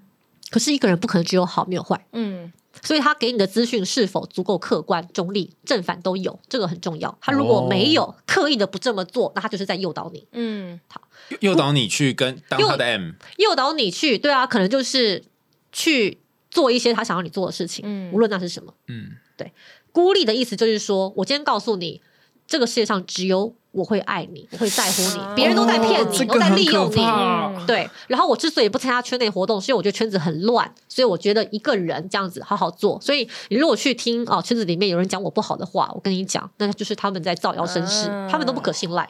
[0.49, 2.51] 可是一个人不可能只有好没有坏，嗯
[2.81, 7.15] 所以他给你的资讯是否足够客观、中立、正反都有，这个很重要。
[7.21, 10.79] 他如果没有刻意的不这么做，那他就是在诱导你，嗯。
[10.87, 11.01] 好。
[11.39, 15.23] 诱导你去跟当他的 M，诱导你去，对啊，可能就是
[15.71, 16.17] 去
[16.49, 18.11] 做一些他想要你做的事情，嗯。
[18.11, 18.73] 无论那是什么。
[18.87, 19.51] 嗯，对。
[19.91, 22.01] 孤立的意思就是说，我今天告诉你，
[22.47, 27.65] 这个世界上只有我会爱你，我会在乎你，别人都在骗你，都在利用你。
[27.65, 32.99] 对，然后我之所以不参加圈内活动，是因为我觉得圈子很乱，所以我觉得一个人这样子好好做。
[33.01, 39.09] 所以你如果去听哦，圈子里面有人讲我不好的话，我跟你讲，那就是他们在造谣生事，啊他们都不可信赖。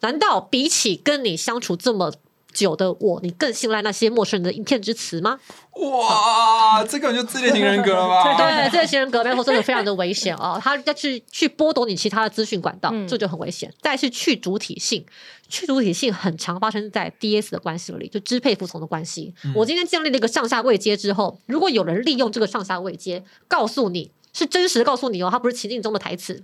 [0.00, 2.12] 难道比起跟你相处这么
[2.56, 5.38] 久的我，你更信赖那些陌生人的一片之词吗？
[5.74, 8.34] 哇，这个就自恋型人格了吧？
[8.40, 10.58] 对，自恋型人格背后，真的非常的危险哦。
[10.64, 13.72] 他要去去剥夺你其他的资讯管道，嗯这就很危险。
[13.82, 15.04] 再来是去主体性，
[15.48, 19.34] 去主体性很常发生在 DS 的关系里，就支配服从的关系。
[19.54, 26.42] 我今天建立了一个上下位阶之后，如果有人利用这个上下位阶，告诉你是真实的告诉你哦，他不是情境中的台词，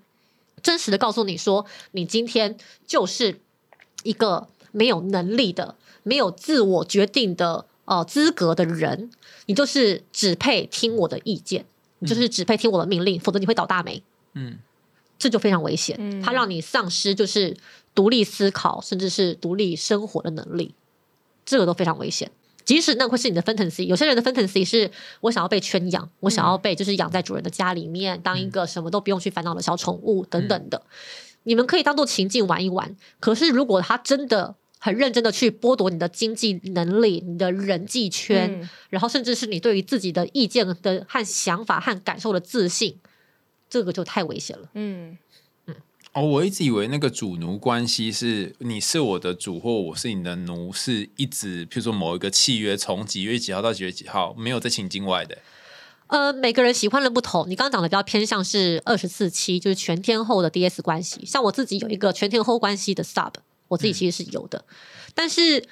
[0.62, 2.56] 真实的告诉你说，你今天
[2.86, 3.40] 就是
[4.02, 9.11] 一个没有能力的、没有自我决定的呃资格的人，
[9.46, 11.64] 你就是只配听我的意见，
[12.00, 14.03] 你就是只配听我的命令，否则你会倒大霉。
[14.34, 14.59] 嗯，
[15.18, 16.22] 这就非常危险，嗯。
[16.22, 17.57] 它让你丧失就是
[17.94, 20.74] 独立思考，甚至是独立生活的能力，
[21.44, 22.30] 这个都非常危险。
[22.64, 24.88] 即使那会是你的 fantasy，有些人的 fantasy 是
[25.20, 30.80] 我想要被圈养，我想要被就是养在主人的家里面，当一个什么都不用去烦恼的小宠物等等的。
[31.42, 34.55] 你们可以当做情境玩一玩，可是如果他真的
[34.85, 42.99] 很认真的去剥夺你的经济能力、你的人际圈，嗯然后甚至是你对于自己的意见的和想法和感受的自信，
[43.70, 44.68] 这个就太危险了。
[44.74, 45.16] 嗯
[46.12, 55.39] 哦，我一直以为那个主奴关系是你是我的主，或我是你的奴，是一直，譬如说某一个契约从几月几号到几月几号，没有在情境外的。
[56.09, 57.49] 呃，每个人喜欢的不同。
[57.49, 61.24] 你刚刚讲的比较偏向是二十四期，就是全天候的 DS 关系。
[61.24, 63.33] 像我自己有一个全天候关系的 Sub，
[63.73, 64.62] 我自己其实是有的，
[65.14, 65.64] 但是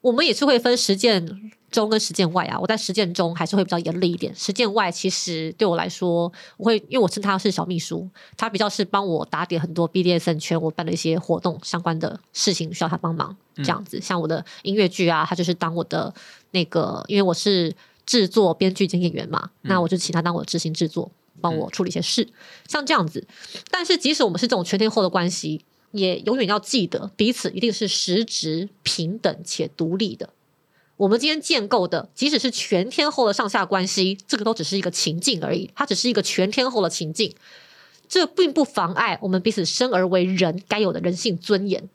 [0.00, 2.56] 我们也是会分实践中跟实践外啊。
[2.60, 14.00] 我在实践中还是会比较严厉一点，实践外其实对我来说，我会因为我称他是小秘书，他比较是帮我打点很多 BDSN 圈我办的一些活动相关的事情需要他帮忙，这样子。
[14.00, 16.14] 像我的音乐剧啊，他就是当我的
[16.52, 17.74] 那个，因为我是
[18.06, 22.26] 制作、编剧兼演员嘛，那我就请他当我的执行制作，帮我处理一些事，
[22.68, 23.26] 像这样子。
[23.70, 30.30] 但是即使我们是这种全天候的关系，也永远要记得彼此一定是实质平等且独立的。
[30.96, 37.34] 我们今天建构的，即使是全天候的上下关系，这个都只是一个情境而已，它只是一个全天候的情境，
[38.06, 41.88] 这并不妨碍我们彼此生而为人该有的人性尊严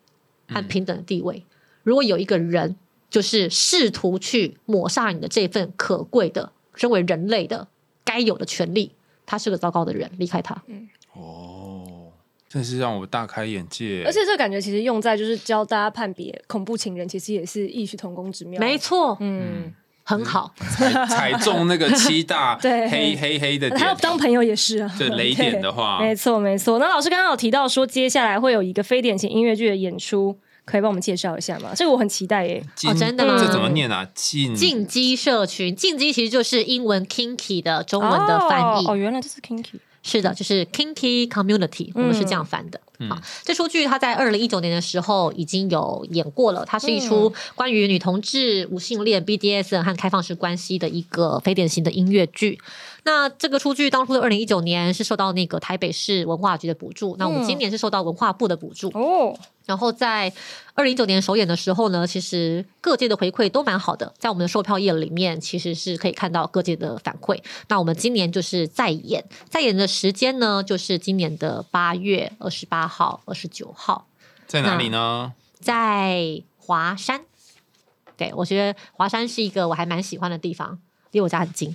[0.47, 1.43] 和平等的地位。
[1.83, 2.75] 如果有一个人
[3.11, 7.67] 就是试图去抹杀你的这份可贵的身为人类的
[8.03, 8.91] 该有的权利，
[9.27, 10.63] 他是个糟糕的人，离开他。
[10.65, 11.64] 嗯哦，
[12.56, 14.01] 真是让我大开眼界。
[14.06, 18.58] 而且这感觉其实用在就是教大家判别恐怖情人，其实也是异曲同工之妙。
[18.62, 20.53] 没，错，嗯，很好。
[20.72, 24.95] 踩踩中那个七大 对黑黑黑的还有点，当朋友也是啊。
[24.97, 26.80] 对雷点的话，没错没错。
[26.80, 31.72] 那老师刚刚有提到说，接下来会有一个非典型音乐剧的演出，可以帮我们介绍一下吗？
[31.76, 32.64] 这个我很期待耶。
[32.74, 34.08] 进哦真的吗这怎么念啊？
[34.14, 38.86] 进进击社群，进击其实就是英文 kinky 的中文的翻译。
[38.86, 39.80] 哦，哦原来这是 kinky。
[40.06, 42.80] 是的，就是 kinky community，我们是这样翻的。
[43.10, 52.60] 好，这出剧它在二零一九年的时候已经有演过了，它是一出关于女同志、无性恋、BDS 和开放式关系的一个非典型的音乐剧。
[53.06, 58.89] 那这个出剧当初的二零一九年是受到那个台北市文化局的补助，那我们今年是受到文化部的补助。
[58.89, 59.38] 哦，
[59.68, 60.34] 然后在
[60.74, 67.39] 二零一九年首演的时候呢，其实各界的回馈都蛮好的，在我们的售票页里面其实是可以看到各界的反馈。
[67.68, 74.08] 那我们今年就是再演，再演的时间呢，就是今年的八月二十八号、二十九号，
[74.47, 75.32] 在哪里呢？
[75.60, 77.22] 在华山。
[78.18, 80.80] 对我觉得华山是一个我还蛮喜欢的地方，
[81.16, 81.74] 离我家很近。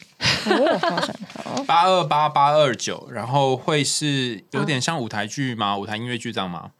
[1.66, 5.78] 八二八八二九，然后会是有点像舞台剧吗？
[5.78, 6.72] 舞台音乐剧这样吗？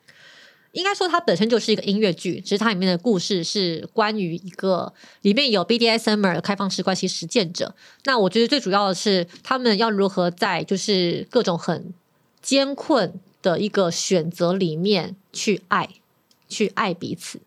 [0.72, 4.92] 应该说它本身就是一个音乐剧，只是它里面的故事是关于一个
[5.22, 7.74] 里面有 BDSM 开放式关系实践者。
[8.04, 11.94] 那我觉得最主要的是他们要如何在就是各种很
[12.42, 15.88] 艰困的一个选择里面去爱，
[16.46, 17.40] 去爱彼此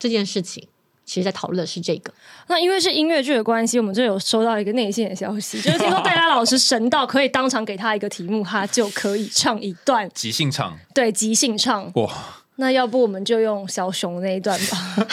[0.00, 0.66] 这件事情。
[1.08, 2.12] 其实，在讨论的是这个。
[2.48, 11.90] 那因为是音乐剧的关系，我们就有收到一个内线的消息，就是听说戴拉老师神到可以当场给他一个题目，他就可以唱一段，即兴唱对，即兴唱。
[11.94, 12.12] 哇！
[12.60, 14.76] 那要不我们就用小熊那一段吧，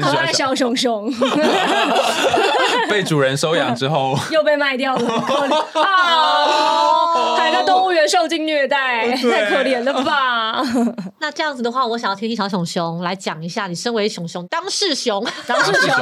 [0.00, 1.08] 可 小熊熊
[2.90, 7.36] 被主人收养之后，又被卖掉了，可怜啊！
[7.36, 10.60] 还在动物园受尽虐待，太可怜了吧？
[11.20, 15.96] 那这样子的话，我想要听听小熊熊来讲一下，你身为熊熊当事熊，当事熊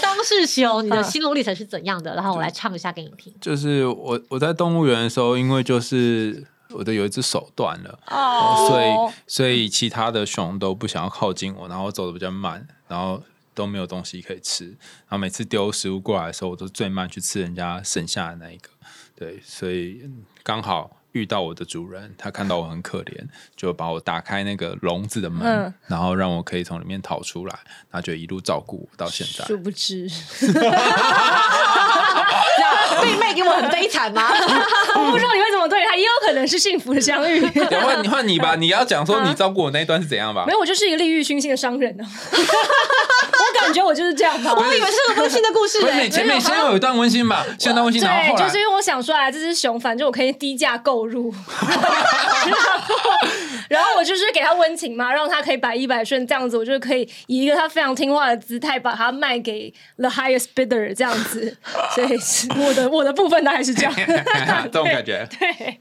[0.00, 2.14] 当事熊，你的心路历程是怎样的？
[2.14, 3.30] 然后我来唱一下给你听。
[3.42, 8.86] 就是我我在动物园的时候，因为就是我的有一只手断了，哦所以
[9.26, 13.22] 所以其他的熊都不想要靠近我，然后走的比较慢，然后
[13.54, 18.70] 都没有东西可以吃，然后每次丢食物过来的时候，我都最慢去吃人家剩下的那一个，
[19.14, 20.96] 对，所以嗯刚好。
[21.12, 27.58] 遇到我的主人，他看到我很可怜，就把我打开那个笼子的门，嗯然后让我可以从里面逃出来，
[27.90, 29.44] 然后就一路照顾我到现在。
[29.44, 30.08] 殊不知，
[33.02, 34.30] 被卖给我很悲惨吗？
[34.94, 37.40] 我不知道你会怎么对他，也有可能是幸福的相遇。
[37.50, 40.52] 等换你换你吧，你要讲说你照顾我那一段是怎样吧没？
[40.52, 42.04] 有，我就是一个利欲熏心的商人呢、
[43.50, 44.52] 我感觉我就是这样吧。
[44.56, 51.32] 我以为是个温馨的故事哎、不是你前面先有一段温馨吧，先有段温馨，然后对，后来就是因为我想出来这只熊，反正我可以低价购入，
[52.48, 52.60] 然 后
[53.68, 61.56] 然后我就是给他温情嘛，让他可以百依百顺，这样子我就可以以一个他非常听话的姿态把它卖给 the highest bidder 这样子，
[61.94, 63.94] 所以是我的我的部分大概是这样，
[64.64, 65.26] 这种感觉。
[65.38, 65.80] 对，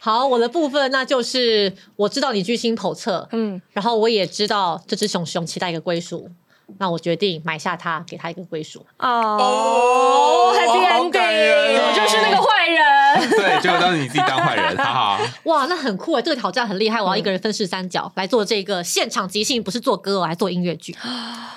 [0.00, 6.30] 好，我的部分那就是我知道你居心叵测，嗯，然后我也知道这只熊熊期待一个归属，
[6.78, 8.84] 那我决定买下它，给它一个归属。
[8.98, 15.18] 哦，Happy Ending，哦我就是那个坏人， 对，结果当你自己当坏人，哈哈。
[15.44, 16.22] 哇，那很酷哎！
[16.22, 20.96] 这个挑战很厉害，我要一个人分饰三角来做这个现场即兴，不是做歌我，还做音乐剧。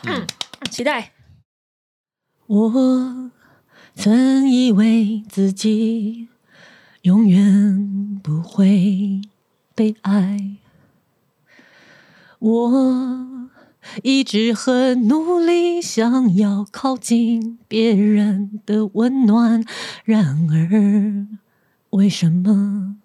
[0.04, 0.26] 嗯
[0.72, 1.12] 期待。
[2.48, 3.32] 我
[3.96, 6.28] 曾以为自己
[7.04, 9.22] 永远不会
[9.76, 10.58] 被爱，
[12.40, 12.70] 我
[14.02, 19.64] 一直很努力想要靠近别人的温暖，
[20.04, 21.28] 然而
[21.92, 22.98] 为什么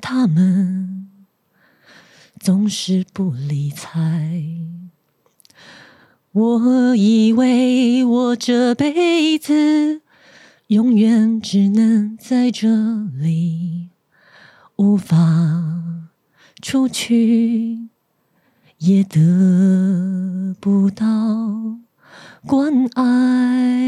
[0.00, 1.08] 他们
[2.38, 4.60] 总是不理睬？
[6.32, 10.02] 我以为我这辈子
[10.66, 12.68] 永远只能在这
[13.04, 13.90] 里，
[14.76, 15.16] 无法
[16.60, 17.88] 出去，
[18.84, 21.06] 也得不到
[22.46, 23.84] 关爱。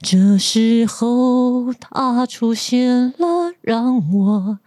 [0.00, 4.58] 这时候，他出现了，让我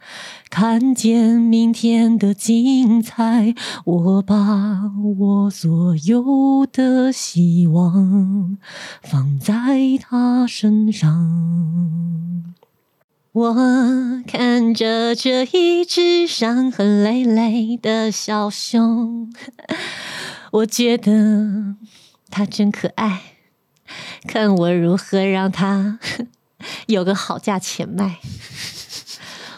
[0.50, 3.54] 看见明天的精彩。
[3.84, 8.58] 我把我所有的希望
[9.02, 12.44] 放在他身上。
[13.34, 13.52] 我
[14.28, 19.28] 看着这一只伤痕累累的小熊，
[20.52, 21.74] 我觉得
[22.30, 23.22] 它真可爱。
[24.28, 25.98] 看我如何让它
[26.86, 28.20] 有个好价钱卖。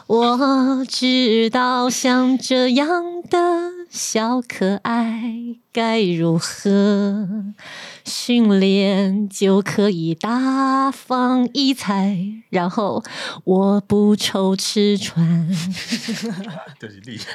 [0.06, 5.32] 我知道像这样的小可爱
[5.72, 7.26] 该如何
[8.04, 12.16] 训练就可以大放异彩，
[12.50, 13.02] 然后
[13.42, 15.48] 我不愁吃穿。
[16.78, 17.18] 就是厉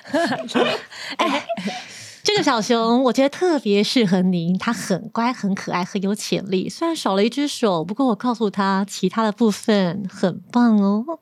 [2.23, 6.69] 这个小熊我觉得特别适合您，它很乖、很可爱、很有潜力。
[6.69, 11.19] 虽然少了一只手，不过我告诉他，其他的部分很棒哦。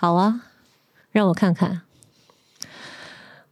[0.00, 0.40] 好啊，
[1.12, 1.82] 让我看看。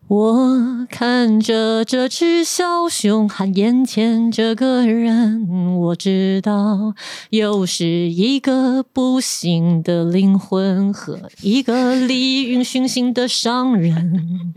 [0.06, 6.94] 我看着这只小熊和眼前这个人，我知道
[7.28, 14.54] 又是一个不幸的灵魂和一个利欲熏心的商人。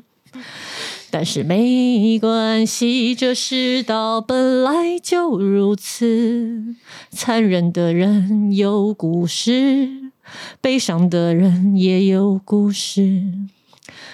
[1.10, 6.74] 但是没关系，这世道本来就如此，
[7.10, 10.01] 残忍的人有故事，
[10.60, 13.24] 悲伤的人也有故事。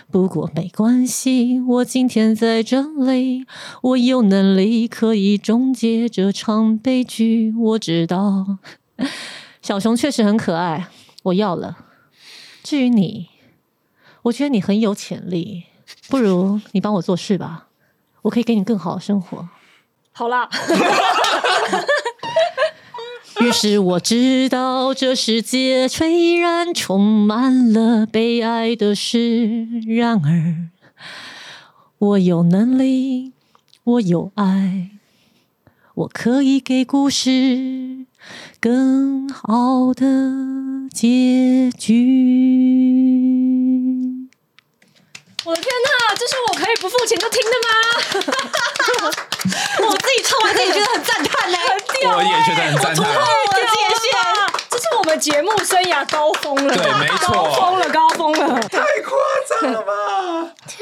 [0.10, 3.46] 不过没关系，我今天在这里，
[3.82, 7.54] 我有能力可以终结这场悲剧。
[7.58, 8.58] 我知道，
[9.62, 10.88] 小熊确实很可爱，
[11.24, 11.78] 我要了。
[12.64, 13.28] 至于你，
[14.24, 15.66] 我觉得你很有潜力，
[16.10, 17.68] 不如你帮我做事吧，
[18.24, 19.50] 我可以给你更好的生活。
[20.14, 20.50] 好啦，
[23.40, 24.94] 于是我知道。
[24.94, 30.70] 这世界虽然充满了悲哀的事，然而
[32.00, 33.34] 我有能力，
[33.84, 34.90] 我有爱，
[35.94, 38.06] 我可以给故事
[38.60, 40.06] 更好的
[40.92, 41.88] 结局。
[45.46, 47.52] 我的天哪，这是我可以不付钱就听的
[49.12, 49.27] 吗？
[50.08, 51.58] 我自己唱完自己觉得很赞叹呢、
[52.16, 53.04] 我也觉得很赞叹。
[53.06, 53.14] 我
[53.54, 54.10] 的界限，
[54.70, 58.62] 这是我们节目生涯高峰了，对没错高峰了，高峰了！
[58.70, 59.18] 太夸
[59.62, 59.92] 张了吧！
[60.66, 60.80] 天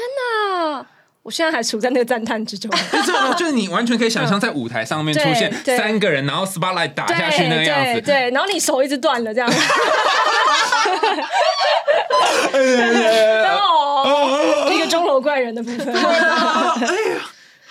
[0.70, 0.86] 哪，
[1.24, 2.70] 我现在还处在那个赞叹之中。
[2.92, 7.94] 就这样，就是你完全可以想象在舞台上面出现三个人，然后 spotlight 打下去那个样子。
[7.94, 9.50] 对对，然后你手一直断了这样。
[13.58, 15.92] 哦，一个钟楼怪人的部分。
[15.96, 16.86] 好有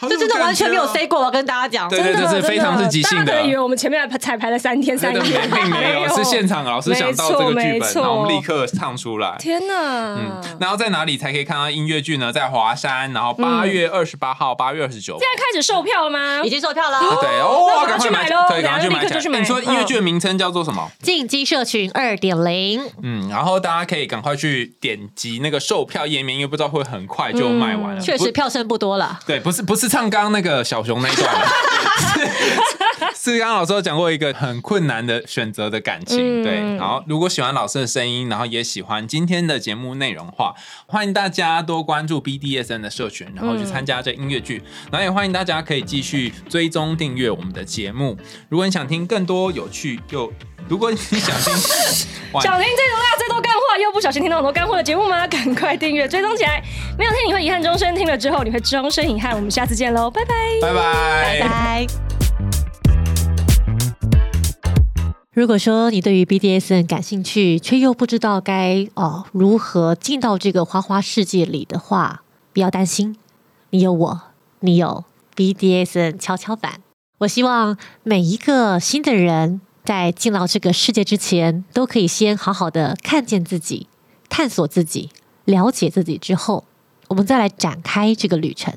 [0.01, 1.87] 这真的完全没有 say 过，我要跟大家讲。
[1.89, 3.49] 对对，这是非常是即兴的大家可能。
[3.49, 9.35] 以为我们前面还彩排了三天三夜，并没有， 是现场老师想到这个剧本，然后我们立刻唱出来。
[9.39, 9.73] 天哪！
[10.17, 12.31] 嗯，然后在哪里才可以看到音乐剧呢？
[12.31, 15.17] 在华山，然后八月二十八号、八月二十九。
[15.19, 16.49] 现在开始售票了吗已？
[16.49, 19.01] 经售票了，对那哦，我赶快买去买喽对，赶快去买起来。
[19.03, 20.89] 立刻就去买你说音乐剧的名称叫做什么？
[21.01, 22.81] 进击社群二点零。
[23.01, 28.01] 嗯，然后大家可以赶快去点击那个售票页面，因为不知道会很快就卖完了。
[28.01, 29.19] 确实票剩不多了。
[29.25, 31.47] 对，不是不是唱刚刚那个小熊那一段了，
[33.15, 36.41] 是是刚刚老师有讲过一个很困难的选择的感情。
[36.41, 40.53] 嗯对，然后如果喜欢老师的声音，然后也喜欢今天的节目内容的话，
[40.86, 44.61] 欢迎大家多关注 BDSN 的社群，然后去参加这音乐剧，
[44.91, 48.17] 然后也欢迎大家可以继续追踪订阅我们的节目。
[48.49, 50.31] 如果你想听更多有趣又
[50.67, 51.53] 如果你想听，
[52.41, 55.28] 想听最多辣、最多干话，又不小心听到很多干货的节目吗？
[55.28, 56.63] 赶快订阅追踪起来！
[56.97, 59.36] 没有听你会遗憾终身，听了之后你会终身遗憾。
[59.36, 60.34] 我们下次见喽，拜拜。
[60.61, 61.88] 拜拜，拜。
[65.34, 72.21] 如果说你对于 BDSN 感兴趣，却又不知道该哦如何进到这个花花世界里的话，
[72.53, 73.17] 不要担心，
[73.71, 74.21] 你有我，
[74.61, 75.03] 你有
[75.36, 76.76] BDSN 跷跷板。
[77.19, 83.88] 我希望每一个新的人在进到这个世界之前，都可以先好好的看见自己，
[84.27, 85.11] 探索自己，
[85.45, 86.65] 了解自己之后，
[87.09, 88.73] 我们再来展开这个旅程。